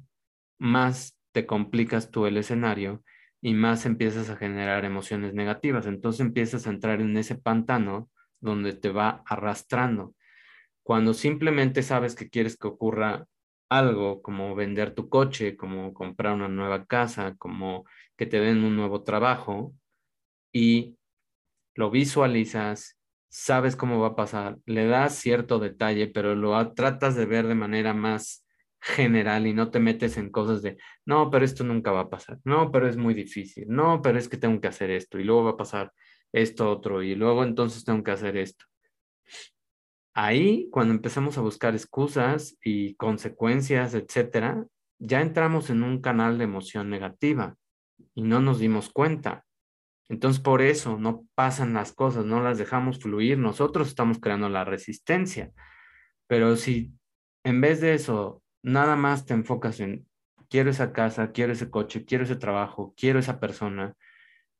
más 0.58 1.18
te 1.32 1.44
complicas 1.44 2.12
tú 2.12 2.26
el 2.26 2.36
escenario 2.36 3.02
y 3.40 3.54
más 3.54 3.86
empiezas 3.86 4.30
a 4.30 4.36
generar 4.36 4.84
emociones 4.84 5.34
negativas. 5.34 5.86
Entonces 5.86 6.20
empiezas 6.20 6.66
a 6.66 6.70
entrar 6.70 7.00
en 7.00 7.16
ese 7.16 7.34
pantano 7.34 8.08
donde 8.40 8.72
te 8.72 8.90
va 8.90 9.22
arrastrando. 9.26 10.14
Cuando 10.84 11.12
simplemente 11.12 11.82
sabes 11.82 12.14
que 12.14 12.30
quieres 12.30 12.56
que 12.56 12.68
ocurra 12.68 13.26
algo 13.68 14.22
como 14.22 14.54
vender 14.54 14.94
tu 14.94 15.08
coche, 15.08 15.56
como 15.56 15.92
comprar 15.94 16.34
una 16.34 16.48
nueva 16.48 16.86
casa, 16.86 17.34
como 17.36 17.84
que 18.16 18.26
te 18.26 18.40
den 18.40 18.64
un 18.64 18.76
nuevo 18.76 19.02
trabajo 19.02 19.74
y 20.52 20.96
lo 21.74 21.90
visualizas, 21.90 22.98
sabes 23.28 23.76
cómo 23.76 24.00
va 24.00 24.08
a 24.08 24.16
pasar, 24.16 24.58
le 24.66 24.86
das 24.86 25.14
cierto 25.16 25.58
detalle, 25.58 26.08
pero 26.08 26.34
lo 26.34 26.74
tratas 26.74 27.14
de 27.16 27.26
ver 27.26 27.46
de 27.46 27.54
manera 27.54 27.94
más 27.94 28.44
general 28.80 29.46
y 29.46 29.54
no 29.54 29.70
te 29.70 29.80
metes 29.80 30.16
en 30.16 30.30
cosas 30.30 30.62
de, 30.62 30.76
no, 31.04 31.30
pero 31.30 31.44
esto 31.44 31.64
nunca 31.64 31.92
va 31.92 32.00
a 32.02 32.10
pasar, 32.10 32.38
no, 32.44 32.70
pero 32.72 32.88
es 32.88 32.96
muy 32.96 33.14
difícil, 33.14 33.66
no, 33.68 34.02
pero 34.02 34.18
es 34.18 34.28
que 34.28 34.36
tengo 34.36 34.60
que 34.60 34.68
hacer 34.68 34.90
esto 34.90 35.18
y 35.18 35.24
luego 35.24 35.44
va 35.44 35.50
a 35.52 35.56
pasar 35.56 35.92
esto 36.32 36.70
otro 36.70 37.02
y 37.02 37.14
luego 37.14 37.44
entonces 37.44 37.84
tengo 37.84 38.02
que 38.02 38.10
hacer 38.12 38.36
esto. 38.36 38.64
Ahí, 40.20 40.68
cuando 40.72 40.92
empezamos 40.92 41.38
a 41.38 41.42
buscar 41.42 41.76
excusas 41.76 42.58
y 42.64 42.96
consecuencias, 42.96 43.94
etcétera, 43.94 44.66
ya 44.98 45.20
entramos 45.20 45.70
en 45.70 45.84
un 45.84 46.00
canal 46.00 46.38
de 46.38 46.44
emoción 46.44 46.90
negativa 46.90 47.54
y 48.16 48.22
no 48.22 48.40
nos 48.40 48.58
dimos 48.58 48.90
cuenta. 48.90 49.44
Entonces, 50.08 50.42
por 50.42 50.60
eso 50.60 50.98
no 50.98 51.24
pasan 51.36 51.72
las 51.72 51.92
cosas, 51.92 52.24
no 52.24 52.42
las 52.42 52.58
dejamos 52.58 52.98
fluir. 52.98 53.38
Nosotros 53.38 53.86
estamos 53.86 54.18
creando 54.18 54.48
la 54.48 54.64
resistencia. 54.64 55.52
Pero 56.26 56.56
si 56.56 56.92
en 57.44 57.60
vez 57.60 57.80
de 57.80 57.94
eso, 57.94 58.42
nada 58.60 58.96
más 58.96 59.24
te 59.24 59.34
enfocas 59.34 59.78
en, 59.78 60.04
quiero 60.50 60.70
esa 60.70 60.92
casa, 60.92 61.30
quiero 61.30 61.52
ese 61.52 61.70
coche, 61.70 62.04
quiero 62.04 62.24
ese 62.24 62.34
trabajo, 62.34 62.92
quiero 62.96 63.20
esa 63.20 63.38
persona, 63.38 63.94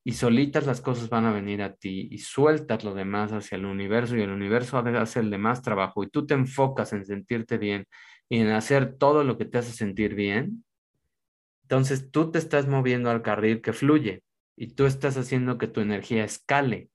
y 0.09 0.13
solitas 0.13 0.65
las 0.65 0.81
cosas 0.81 1.11
van 1.11 1.27
a 1.27 1.33
venir 1.33 1.61
a 1.61 1.75
ti 1.75 2.09
y 2.11 2.17
sueltas 2.17 2.83
lo 2.83 2.95
demás 2.95 3.31
hacia 3.31 3.57
el 3.57 3.67
universo 3.67 4.17
y 4.17 4.23
el 4.23 4.31
universo 4.31 4.79
hace 4.79 5.21
el 5.21 5.29
demás 5.29 5.61
trabajo 5.61 6.03
y 6.03 6.09
tú 6.09 6.25
te 6.25 6.33
enfocas 6.33 6.95
en 6.95 7.05
sentirte 7.05 7.59
bien 7.59 7.87
y 8.27 8.39
en 8.39 8.49
hacer 8.49 8.97
todo 8.97 9.23
lo 9.23 9.37
que 9.37 9.45
te 9.45 9.59
hace 9.59 9.71
sentir 9.71 10.15
bien, 10.15 10.65
entonces 11.65 12.11
tú 12.11 12.31
te 12.31 12.39
estás 12.39 12.67
moviendo 12.67 13.11
al 13.11 13.21
carril 13.21 13.61
que 13.61 13.75
fluye 13.75 14.23
y 14.57 14.69
tú 14.69 14.87
estás 14.87 15.19
haciendo 15.19 15.59
que 15.59 15.67
tu 15.67 15.83
energía 15.83 16.25
escale. 16.25 16.89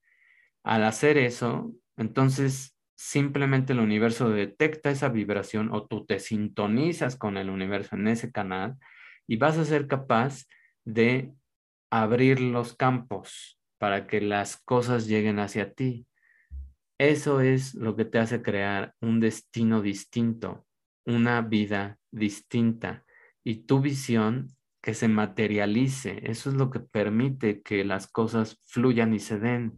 Al 0.64 0.84
hacer 0.84 1.20
eso, 1.20 1.72
entonces 1.98 2.76
simplemente 2.96 3.74
el 3.74 3.80
universo 3.80 4.32
detecta 4.32 4.90
esa 4.90 5.10
vibración 5.10 5.70
o 5.72 5.86
tú 5.86 6.04
te 6.08 6.18
sintonizas 6.18 7.16
con 7.16 7.38
el 7.38 7.52
universo 7.52 7.96
en 7.96 8.08
ese 8.08 8.32
canal 8.32 8.76
y 9.28 9.38
vas 9.38 9.60
a 9.60 9.66
ser 9.66 9.86
capaz 9.86 10.48
de 10.84 11.32
abrir 12.02 12.42
los 12.42 12.76
campos 12.76 13.60
para 13.78 14.08
que 14.08 14.20
las 14.20 14.58
cosas 14.58 15.06
lleguen 15.06 15.38
hacia 15.38 15.74
ti. 15.74 16.08
Eso 16.98 17.40
es 17.40 17.76
lo 17.76 17.96
que 17.96 18.04
te 18.04 18.18
hace 18.18 18.42
crear 18.42 18.96
un 19.00 19.20
destino 19.20 19.80
distinto, 19.80 20.66
una 21.06 21.42
vida 21.42 22.00
distinta 22.10 23.06
y 23.44 23.66
tu 23.66 23.80
visión 23.80 24.56
que 24.82 24.96
se 24.96 25.08
materialice. 25.08 26.20
Eso 26.24 26.50
es 26.50 26.56
lo 26.56 26.72
que 26.72 26.80
permite 26.80 27.62
que 27.62 27.84
las 27.84 28.08
cosas 28.08 28.60
fluyan 28.66 29.14
y 29.14 29.20
se 29.20 29.38
den. 29.38 29.78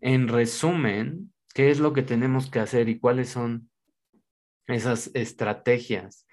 En 0.00 0.26
resumen, 0.26 1.34
¿qué 1.52 1.70
es 1.70 1.80
lo 1.80 1.92
que 1.92 2.02
tenemos 2.02 2.50
que 2.50 2.60
hacer 2.60 2.88
y 2.88 2.98
cuáles 2.98 3.28
son 3.28 3.70
esas 4.66 5.10
estrategias? 5.12 6.26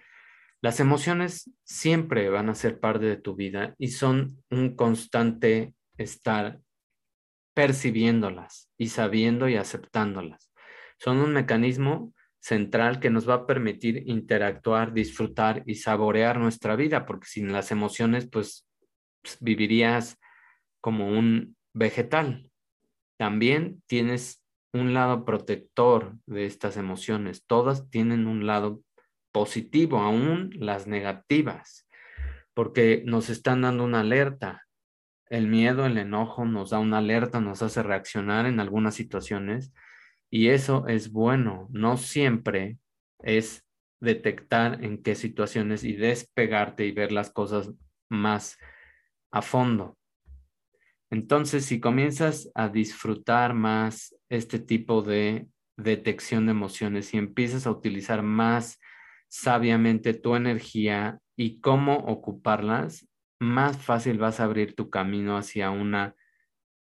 Las 0.61 0.79
emociones 0.79 1.51
siempre 1.63 2.29
van 2.29 2.49
a 2.49 2.55
ser 2.55 2.79
parte 2.79 3.05
de 3.05 3.17
tu 3.17 3.35
vida 3.35 3.75
y 3.77 3.89
son 3.89 4.43
un 4.49 4.75
constante 4.75 5.73
estar 5.97 6.59
percibiéndolas 7.53 8.69
y 8.77 8.89
sabiendo 8.89 9.47
y 9.49 9.55
aceptándolas. 9.55 10.51
Son 10.99 11.17
un 11.17 11.33
mecanismo 11.33 12.13
central 12.39 12.99
que 12.99 13.09
nos 13.09 13.29
va 13.29 13.35
a 13.35 13.45
permitir 13.45 14.03
interactuar, 14.07 14.93
disfrutar 14.93 15.63
y 15.65 15.75
saborear 15.75 16.39
nuestra 16.39 16.75
vida, 16.75 17.05
porque 17.05 17.27
sin 17.27 17.51
las 17.51 17.71
emociones, 17.71 18.27
pues 18.27 18.67
vivirías 19.39 20.17
como 20.81 21.07
un 21.09 21.55
vegetal. 21.73 22.49
También 23.17 23.83
tienes 23.87 24.43
un 24.73 24.93
lado 24.93 25.25
protector 25.25 26.15
de 26.25 26.45
estas 26.45 26.77
emociones. 26.77 27.43
Todas 27.45 27.89
tienen 27.89 28.27
un 28.27 28.45
lado 28.47 28.81
positivo, 29.37 29.99
aún 29.99 30.49
las 30.55 30.87
negativas, 30.87 31.87
porque 32.55 33.03
nos 33.05 33.29
están 33.29 33.61
dando 33.61 33.83
una 33.83 33.99
alerta. 33.99 34.63
El 35.29 35.45
miedo, 35.45 35.85
el 35.85 35.99
enojo 35.99 36.43
nos 36.43 36.71
da 36.71 36.79
una 36.79 36.97
alerta, 36.97 37.39
nos 37.39 37.61
hace 37.61 37.83
reaccionar 37.83 38.47
en 38.47 38.59
algunas 38.59 38.95
situaciones 38.95 39.71
y 40.31 40.47
eso 40.47 40.87
es 40.87 41.11
bueno. 41.11 41.67
No 41.69 41.97
siempre 41.97 42.79
es 43.19 43.63
detectar 43.99 44.83
en 44.83 45.03
qué 45.03 45.13
situaciones 45.13 45.83
y 45.83 45.93
despegarte 45.93 46.87
y 46.87 46.91
ver 46.91 47.11
las 47.11 47.29
cosas 47.29 47.69
más 48.09 48.57
a 49.31 49.43
fondo. 49.43 49.99
Entonces, 51.11 51.63
si 51.65 51.79
comienzas 51.79 52.49
a 52.55 52.69
disfrutar 52.69 53.53
más 53.53 54.15
este 54.29 54.57
tipo 54.57 55.03
de 55.03 55.47
detección 55.77 56.47
de 56.47 56.53
emociones 56.53 57.13
y 57.13 57.17
empiezas 57.17 57.67
a 57.67 57.71
utilizar 57.71 58.23
más 58.23 58.79
sabiamente 59.29 60.13
tu 60.13 60.35
energía 60.35 61.19
y 61.35 61.59
cómo 61.59 61.97
ocuparlas, 61.97 63.07
más 63.39 63.77
fácil 63.77 64.17
vas 64.17 64.39
a 64.39 64.45
abrir 64.45 64.75
tu 64.75 64.89
camino 64.89 65.37
hacia 65.37 65.69
una 65.69 66.15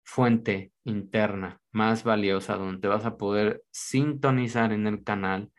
fuente 0.04 0.72
interna 0.84 1.60
más 1.72 2.04
valiosa 2.04 2.56
donde 2.56 2.88
vas 2.88 3.04
a 3.04 3.16
poder 3.16 3.62
sintonizar 3.72 4.72
en 4.72 4.86
el 4.86 5.02
canal 5.02 5.50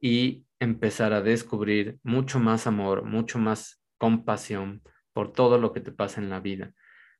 y 0.00 0.46
empezar 0.58 1.12
a 1.12 1.20
descubrir 1.20 1.98
mucho 2.02 2.40
más 2.40 2.66
amor, 2.66 3.04
mucho 3.04 3.38
más 3.38 3.82
compasión 3.98 4.82
por 5.12 5.32
todo 5.32 5.58
lo 5.58 5.72
que 5.72 5.80
te 5.80 5.92
pasa 5.92 6.20
en 6.20 6.30
la 6.30 6.40
vida. 6.40 6.72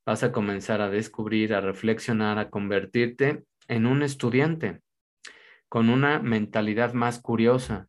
Vas 0.07 0.23
a 0.23 0.33
comenzar 0.33 0.81
a 0.81 0.91
descubrir, 0.91 1.55
a 1.55 1.61
reflexionar, 1.61 2.39
a 2.39 2.51
convertirte 2.51 3.45
en 3.69 3.87
un 3.87 4.03
estudiante 4.03 4.81
con 5.69 5.91
una 5.91 6.19
mentalidad 6.21 6.93
más 6.93 7.21
curiosa, 7.21 7.89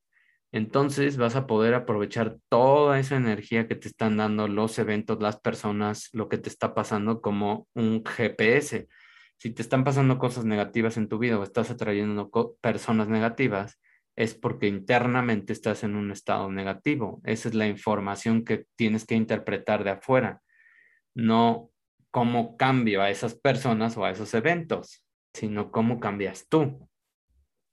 entonces 0.55 1.17
vas 1.17 1.35
a 1.35 1.47
poder 1.47 1.73
aprovechar 1.73 2.37
toda 2.47 2.97
esa 2.97 3.17
energía 3.17 3.67
que 3.67 3.75
te 3.75 3.89
están 3.89 4.15
dando 4.15 4.47
los 4.47 4.79
eventos, 4.79 5.21
las 5.21 5.37
personas, 5.37 6.07
lo 6.13 6.29
que 6.29 6.37
te 6.37 6.47
está 6.47 6.73
pasando 6.73 7.19
como 7.19 7.67
un 7.73 8.05
GPS. 8.05 8.87
Si 9.35 9.51
te 9.51 9.61
están 9.61 9.83
pasando 9.83 10.17
cosas 10.17 10.45
negativas 10.45 10.95
en 10.95 11.09
tu 11.09 11.17
vida 11.17 11.37
o 11.37 11.43
estás 11.43 11.71
atrayendo 11.71 12.31
personas 12.61 13.09
negativas, 13.09 13.81
es 14.15 14.33
porque 14.33 14.69
internamente 14.69 15.51
estás 15.51 15.83
en 15.83 15.93
un 15.93 16.09
estado 16.09 16.49
negativo. 16.49 17.19
Esa 17.25 17.49
es 17.49 17.53
la 17.53 17.67
información 17.67 18.45
que 18.45 18.65
tienes 18.77 19.05
que 19.05 19.15
interpretar 19.15 19.83
de 19.83 19.89
afuera, 19.89 20.41
no 21.13 21.69
cómo 22.11 22.55
cambio 22.55 23.01
a 23.01 23.09
esas 23.09 23.35
personas 23.35 23.97
o 23.97 24.05
a 24.05 24.11
esos 24.11 24.33
eventos, 24.33 25.03
sino 25.33 25.69
cómo 25.69 25.99
cambias 25.99 26.47
tú, 26.47 26.87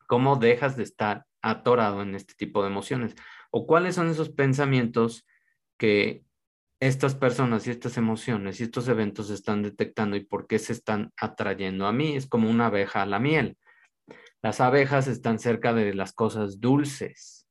cómo 0.09 0.35
dejas 0.35 0.77
de 0.77 0.83
estar 0.83 1.27
atorado 1.43 2.03
en 2.03 2.15
este 2.15 2.35
tipo 2.35 2.63
de 2.63 2.69
emociones? 2.69 3.15
¿O 3.51 3.67
cuáles 3.67 3.95
son 3.95 4.09
esos 4.09 4.31
pensamientos 4.31 5.27
que 5.77 6.25
estas 6.83 7.15
personas 7.15 7.65
y 7.67 7.71
estas 7.71 7.97
emociones 7.97 8.61
y 8.61 8.65
estos 8.65 8.89
eventos 8.89 9.31
están 9.31 9.63
detectando 9.63 10.17
y 10.17 10.25
por 10.25 10.49
qué 10.49 10.59
se 10.59 10.73
están 10.73 11.13
atrayendo 11.17 11.87
a 11.87 11.93
mí. 11.93 12.17
Es 12.17 12.27
como 12.27 12.51
una 12.51 12.67
abeja 12.67 13.03
a 13.03 13.07
la 13.07 13.21
miel. 13.21 13.57
Las 14.43 14.61
abejas 14.61 15.07
están 15.07 15.39
cerca 15.39 15.73
de 15.75 15.95
las 15.95 16.13
cosas 16.13 16.61
dulces. 16.61 17.47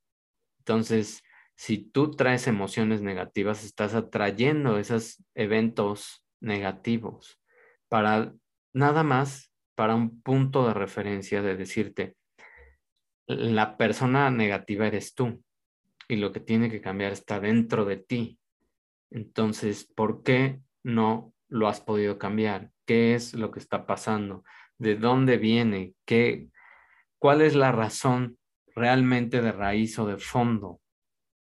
Entonces, 0.59 1.23
si 1.55 1.77
tú 1.77 2.11
traes 2.11 2.45
emociones 2.47 3.01
negativas, 3.01 3.63
estás 3.63 3.93
atrayendo 3.93 4.77
esos 4.77 5.23
eventos 5.33 6.25
negativos 6.41 7.39
para 7.87 8.33
nada 8.73 9.03
más, 9.03 9.53
para 9.75 9.95
un 9.95 10.21
punto 10.21 10.67
de 10.67 10.73
referencia 10.73 11.41
de 11.41 11.55
decirte, 11.55 12.17
la 13.35 13.77
persona 13.77 14.29
negativa 14.29 14.87
eres 14.87 15.13
tú 15.15 15.43
y 16.07 16.17
lo 16.17 16.31
que 16.31 16.39
tiene 16.39 16.69
que 16.69 16.81
cambiar 16.81 17.11
está 17.11 17.39
dentro 17.39 17.85
de 17.85 17.97
ti. 17.97 18.37
Entonces, 19.09 19.85
¿por 19.85 20.23
qué 20.23 20.59
no 20.83 21.33
lo 21.47 21.67
has 21.67 21.81
podido 21.81 22.17
cambiar? 22.17 22.71
¿Qué 22.85 23.15
es 23.15 23.33
lo 23.33 23.51
que 23.51 23.59
está 23.59 23.85
pasando? 23.85 24.43
¿De 24.77 24.95
dónde 24.95 25.37
viene? 25.37 25.93
¿Qué, 26.05 26.47
¿Cuál 27.19 27.41
es 27.41 27.55
la 27.55 27.71
razón 27.71 28.37
realmente 28.75 29.41
de 29.41 29.51
raíz 29.51 29.97
o 29.99 30.05
de 30.05 30.17
fondo? 30.17 30.79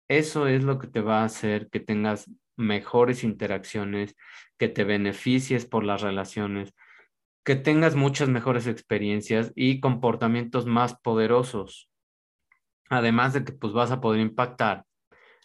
Eso 0.09 0.47
es 0.47 0.64
lo 0.64 0.78
que 0.78 0.87
te 0.87 1.01
va 1.01 1.22
a 1.22 1.26
hacer 1.26 1.68
que 1.70 1.80
tengas 1.80 2.30
mejores 2.57 3.24
interacciones, 3.24 4.16
que 4.59 4.68
te 4.68 4.84
beneficies 4.84 5.66
por 5.66 5.84
las 5.84 6.03
relaciones, 6.03 6.72
que 7.47 7.55
tengas 7.55 7.94
muchas 7.94 8.28
mejores 8.28 8.66
experiencias 8.66 9.53
y 9.55 9.78
comportamientos 9.78 10.66
más 10.66 10.99
poderosos. 10.99 11.88
Además 12.90 13.34
de 13.34 13.44
que 13.44 13.53
pues 13.53 13.72
vas 13.72 13.92
a 13.92 14.01
poder 14.01 14.20
impactar 14.20 14.84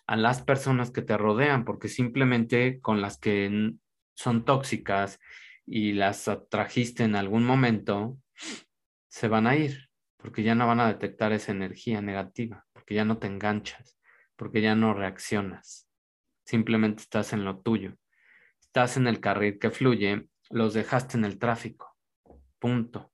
a 0.08 0.16
las 0.16 0.42
personas 0.42 0.90
que 0.90 1.04
te 1.04 1.16
rodean, 1.16 1.64
porque 1.64 1.90
simplemente 1.90 2.82
con 2.82 3.02
las 3.02 3.20
que 3.20 3.76
son 4.16 4.46
tóxicas 4.46 5.20
y 5.68 5.94
las 5.94 6.28
atrajiste 6.28 7.04
en 7.04 7.16
algún 7.16 7.46
momento, 7.46 8.18
se 9.08 9.28
van 9.28 9.46
a 9.46 9.56
ir, 9.56 9.88
porque 10.18 10.42
ya 10.42 10.56
no 10.56 10.66
van 10.66 10.80
a 10.80 10.88
detectar 10.88 11.34
esa 11.34 11.52
energía 11.52 12.02
negativa, 12.02 12.66
porque 12.74 12.96
ya 12.96 13.06
no 13.06 13.20
te 13.20 13.28
enganchas, 13.28 14.00
porque 14.36 14.62
ya 14.62 14.74
no 14.74 14.96
reaccionas, 14.96 15.88
simplemente 16.46 17.04
estás 17.04 17.32
en 17.34 17.46
lo 17.46 17.60
tuyo, 17.60 17.94
estás 18.60 18.98
en 18.98 19.06
el 19.06 19.20
carril 19.20 19.60
que 19.60 19.70
fluye, 19.70 20.28
los 20.50 20.74
dejaste 20.74 21.16
en 21.16 21.26
el 21.26 21.38
tráfico, 21.38 21.91
punto. 22.62 23.12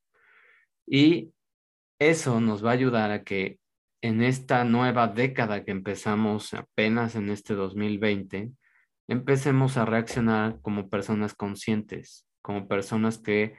Y 0.85 1.33
eso 1.99 2.39
nos 2.39 2.63
va 2.63 2.71
a 2.71 2.73
ayudar 2.73 3.09
a 3.09 3.23
que 3.23 3.59
en 4.03 4.21
esta 4.21 4.63
nueva 4.63 5.07
década 5.07 5.63
que 5.63 5.71
empezamos 5.71 6.53
apenas 6.53 7.15
en 7.15 7.29
este 7.31 7.55
2020, 7.55 8.51
empecemos 9.07 9.77
a 9.77 9.85
reaccionar 9.85 10.61
como 10.61 10.89
personas 10.89 11.33
conscientes, 11.33 12.27
como 12.43 12.67
personas 12.67 13.17
que 13.17 13.55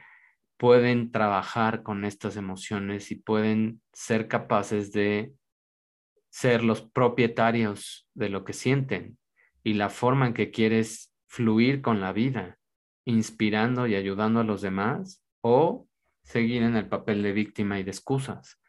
pueden 0.57 1.11
trabajar 1.11 1.83
con 1.83 2.05
estas 2.05 2.37
emociones 2.37 3.11
y 3.11 3.15
pueden 3.15 3.81
ser 3.91 4.27
capaces 4.27 4.91
de 4.91 5.33
ser 6.29 6.63
los 6.63 6.81
propietarios 6.81 8.07
de 8.13 8.29
lo 8.29 8.45
que 8.45 8.53
sienten 8.53 9.17
y 9.63 9.73
la 9.73 9.89
forma 9.89 10.27
en 10.27 10.33
que 10.33 10.51
quieres 10.51 11.13
fluir 11.27 11.81
con 11.81 11.99
la 12.01 12.13
vida, 12.13 12.57
inspirando 13.05 13.87
y 13.87 13.95
ayudando 13.95 14.39
a 14.39 14.43
los 14.43 14.61
demás 14.61 15.23
o 15.41 15.87
seguir 16.23 16.63
en 16.63 16.75
el 16.75 16.87
papel 16.87 17.23
de 17.23 17.33
víctima 17.33 17.79
y 17.79 17.83
de 17.83 17.91
excusas. 17.91 18.59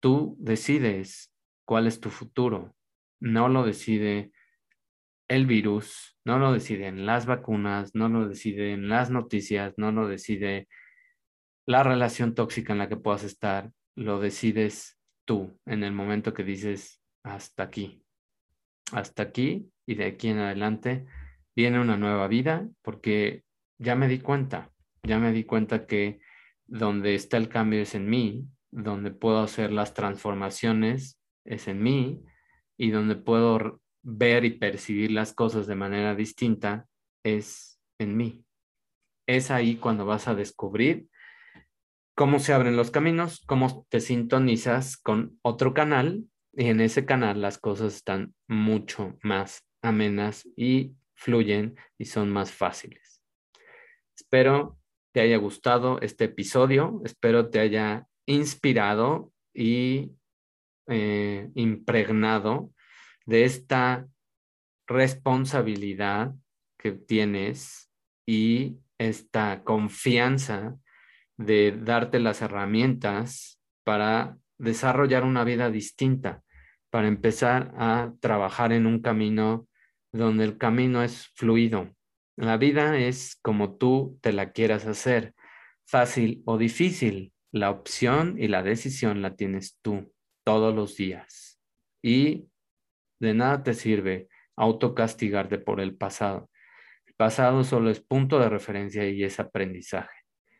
Tú 0.00 0.36
decides 0.38 1.32
cuál 1.64 1.86
es 1.86 2.00
tu 2.00 2.10
futuro. 2.10 2.74
No 3.20 3.48
lo 3.48 3.64
decide 3.64 4.32
el 5.28 5.46
virus, 5.46 6.18
no 6.24 6.38
lo 6.38 6.52
deciden 6.52 7.06
las 7.06 7.26
vacunas, 7.26 7.94
no 7.94 8.08
lo 8.08 8.28
deciden 8.28 8.88
las 8.88 9.10
noticias, 9.10 9.74
no 9.76 9.92
lo 9.92 10.08
decide 10.08 10.68
la 11.66 11.82
relación 11.82 12.34
tóxica 12.34 12.72
en 12.72 12.80
la 12.80 12.88
que 12.88 12.96
puedas 12.96 13.24
estar. 13.24 13.70
Lo 13.94 14.20
decides 14.20 14.98
tú 15.24 15.58
en 15.64 15.84
el 15.84 15.92
momento 15.92 16.34
que 16.34 16.44
dices 16.44 17.00
hasta 17.22 17.62
aquí. 17.62 18.04
Hasta 18.92 19.22
aquí 19.22 19.70
y 19.86 19.94
de 19.94 20.06
aquí 20.06 20.28
en 20.28 20.38
adelante 20.38 21.06
viene 21.56 21.80
una 21.80 21.96
nueva 21.96 22.28
vida 22.28 22.68
porque 22.82 23.44
ya 23.78 23.94
me 23.94 24.08
di 24.08 24.18
cuenta, 24.18 24.70
ya 25.02 25.18
me 25.18 25.32
di 25.32 25.44
cuenta 25.44 25.86
que 25.86 26.20
donde 26.66 27.14
está 27.14 27.36
el 27.36 27.48
cambio 27.48 27.82
es 27.82 27.94
en 27.94 28.08
mí 28.08 28.46
donde 28.70 29.10
puedo 29.10 29.40
hacer 29.40 29.72
las 29.72 29.94
transformaciones 29.94 31.18
es 31.44 31.68
en 31.68 31.82
mí 31.82 32.24
y 32.76 32.90
donde 32.90 33.16
puedo 33.16 33.80
ver 34.02 34.44
y 34.44 34.58
percibir 34.58 35.10
las 35.10 35.34
cosas 35.34 35.66
de 35.66 35.74
manera 35.74 36.14
distinta 36.14 36.86
es 37.22 37.78
en 37.98 38.16
mí. 38.16 38.44
Es 39.26 39.50
ahí 39.50 39.76
cuando 39.76 40.06
vas 40.06 40.26
a 40.26 40.34
descubrir 40.34 41.06
cómo 42.16 42.38
se 42.38 42.52
abren 42.52 42.76
los 42.76 42.90
caminos, 42.90 43.44
cómo 43.46 43.86
te 43.88 44.00
sintonizas 44.00 44.96
con 44.96 45.38
otro 45.42 45.74
canal 45.74 46.24
y 46.52 46.66
en 46.66 46.80
ese 46.80 47.04
canal 47.04 47.40
las 47.40 47.58
cosas 47.58 47.94
están 47.94 48.34
mucho 48.48 49.18
más 49.22 49.66
amenas 49.82 50.48
y 50.56 50.94
fluyen 51.14 51.76
y 51.98 52.06
son 52.06 52.30
más 52.30 52.50
fáciles. 52.50 53.22
Espero 54.16 54.81
te 55.12 55.20
haya 55.20 55.36
gustado 55.36 56.00
este 56.00 56.24
episodio, 56.24 57.00
espero 57.04 57.50
te 57.50 57.60
haya 57.60 58.06
inspirado 58.26 59.32
y 59.54 60.12
eh, 60.88 61.50
impregnado 61.54 62.72
de 63.26 63.44
esta 63.44 64.08
responsabilidad 64.86 66.34
que 66.78 66.92
tienes 66.92 67.90
y 68.26 68.78
esta 68.98 69.62
confianza 69.64 70.76
de 71.36 71.72
darte 71.72 72.18
las 72.18 72.42
herramientas 72.42 73.60
para 73.84 74.38
desarrollar 74.58 75.24
una 75.24 75.44
vida 75.44 75.70
distinta, 75.70 76.42
para 76.90 77.08
empezar 77.08 77.72
a 77.76 78.12
trabajar 78.20 78.72
en 78.72 78.86
un 78.86 79.00
camino 79.00 79.68
donde 80.12 80.44
el 80.44 80.58
camino 80.58 81.02
es 81.02 81.28
fluido. 81.34 81.90
La 82.36 82.56
vida 82.56 82.98
es 82.98 83.36
como 83.42 83.76
tú 83.76 84.18
te 84.22 84.32
la 84.32 84.52
quieras 84.52 84.86
hacer, 84.86 85.34
fácil 85.84 86.42
o 86.46 86.56
difícil, 86.56 87.32
la 87.50 87.70
opción 87.70 88.36
y 88.38 88.48
la 88.48 88.62
decisión 88.62 89.20
la 89.20 89.36
tienes 89.36 89.78
tú 89.82 90.12
todos 90.44 90.74
los 90.74 90.96
días. 90.96 91.60
Y 92.02 92.48
de 93.20 93.34
nada 93.34 93.62
te 93.62 93.74
sirve 93.74 94.28
autocastigarte 94.56 95.58
por 95.58 95.80
el 95.80 95.96
pasado. 95.96 96.50
El 97.06 97.14
pasado 97.14 97.62
solo 97.64 97.90
es 97.90 98.00
punto 98.00 98.38
de 98.38 98.48
referencia 98.48 99.08
y 99.08 99.22
es 99.22 99.38
aprendizaje. 99.38 100.16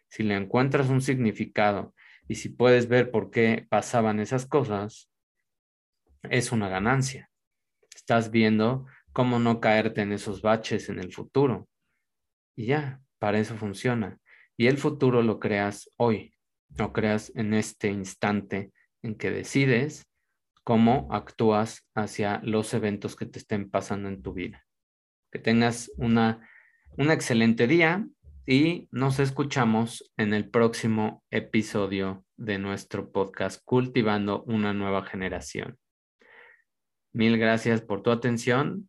Si 0.09 0.23
le 0.23 0.37
encuentras 0.37 0.91
un 0.91 1.01
significado 1.01 1.95
y 2.29 2.35
si 2.35 2.51
puedes 2.51 2.89
ver 2.89 3.11
por 3.11 3.31
qué 3.31 3.67
pasaban 3.69 4.21
esas 4.21 4.47
cosas, 4.47 5.11
es 6.23 6.53
una 6.53 6.69
ganancia. 6.69 7.31
Estás 7.95 8.31
viendo 8.31 8.87
cómo 9.13 9.39
no 9.39 9.61
caerte 9.61 10.03
en 10.03 10.13
esos 10.13 10.43
baches 10.43 10.89
en 10.89 10.99
el 10.99 11.13
futuro. 11.13 11.69
Y 12.57 12.67
ya, 12.67 13.01
para 13.19 13.39
eso 13.39 13.57
funciona. 13.57 14.19
Y 14.57 14.67
el 14.67 14.79
futuro 14.79 15.23
lo 15.23 15.39
creas 15.39 15.89
hoy, 15.97 16.35
no 16.79 16.93
creas 16.93 17.33
en 17.35 17.55
este 17.55 17.89
instante 17.89 18.73
en 19.03 19.17
que 19.17 19.31
decides 19.31 20.07
cómo 20.65 21.09
actúas 21.11 21.89
hacia 21.95 22.41
los 22.45 22.73
eventos 22.75 23.17
que 23.17 23.27
te 23.27 23.39
estén 23.39 23.71
pasando 23.71 24.09
en 24.09 24.23
tu 24.23 24.33
vida. 24.33 24.65
Que 25.31 25.39
tengas 25.39 25.91
una, 25.97 26.49
un 26.97 27.11
excelente 27.11 27.67
día 27.67 28.07
y 28.47 28.89
nos 28.91 29.19
escuchamos 29.19 30.13
en 30.17 30.35
el 30.35 30.49
próximo 30.49 31.25
episodio 31.31 32.25
de 32.37 32.59
nuestro 32.59 33.11
podcast 33.11 33.61
Cultivando 33.65 34.43
una 34.45 34.73
nueva 34.73 35.05
generación. 35.05 35.79
Mil 37.13 37.39
gracias 37.39 37.83
por 37.83 38.03
tu 38.03 38.11
atención. 38.11 38.89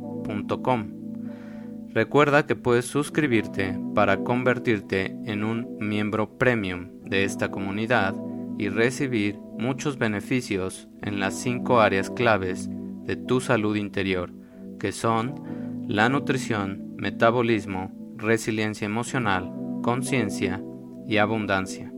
Recuerda 1.93 2.45
que 2.47 2.55
puedes 2.55 2.85
suscribirte 2.85 3.77
para 3.93 4.23
convertirte 4.23 5.17
en 5.25 5.43
un 5.43 5.77
miembro 5.79 6.37
premium 6.37 7.01
de 7.03 7.25
esta 7.25 7.51
comunidad 7.51 8.15
y 8.57 8.69
recibir 8.69 9.37
muchos 9.59 9.97
beneficios 9.97 10.87
en 11.01 11.19
las 11.19 11.35
cinco 11.35 11.81
áreas 11.81 12.09
claves 12.09 12.69
de 13.03 13.17
tu 13.17 13.41
salud 13.41 13.75
interior, 13.75 14.31
que 14.79 14.91
son 14.91 15.85
la 15.87 16.07
nutrición, 16.07 16.95
metabolismo, 16.95 17.91
resiliencia 18.15 18.85
emocional, 18.85 19.51
conciencia 19.83 20.63
y 21.07 21.17
abundancia. 21.17 21.91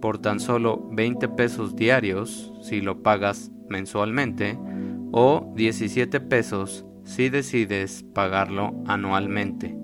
Por 0.00 0.18
tan 0.18 0.40
solo 0.40 0.88
20 0.92 1.28
pesos 1.28 1.76
diarios 1.76 2.52
si 2.62 2.80
lo 2.80 3.02
pagas 3.02 3.50
mensualmente 3.68 4.58
o 5.12 5.52
17 5.54 6.20
pesos 6.20 6.86
si 7.04 7.28
decides 7.28 8.04
pagarlo 8.14 8.74
anualmente, 8.86 9.76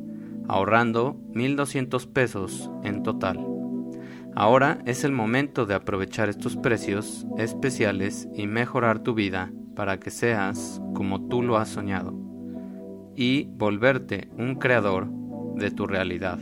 ahorrando 0.48 1.14
1.200 1.32 2.12
pesos 2.12 2.70
en 2.82 3.02
total. 3.02 3.46
Ahora 4.34 4.78
es 4.86 5.04
el 5.04 5.12
momento 5.12 5.66
de 5.66 5.74
aprovechar 5.74 6.28
estos 6.28 6.56
precios 6.56 7.26
especiales 7.36 8.28
y 8.34 8.46
mejorar 8.46 9.00
tu 9.00 9.14
vida 9.14 9.52
para 9.74 9.98
que 9.98 10.10
seas 10.10 10.80
como 10.94 11.28
tú 11.28 11.42
lo 11.42 11.56
has 11.56 11.68
soñado 11.68 12.14
y 13.16 13.48
volverte 13.52 14.28
un 14.38 14.54
creador 14.54 15.08
de 15.56 15.70
tu 15.70 15.86
realidad. 15.86 16.38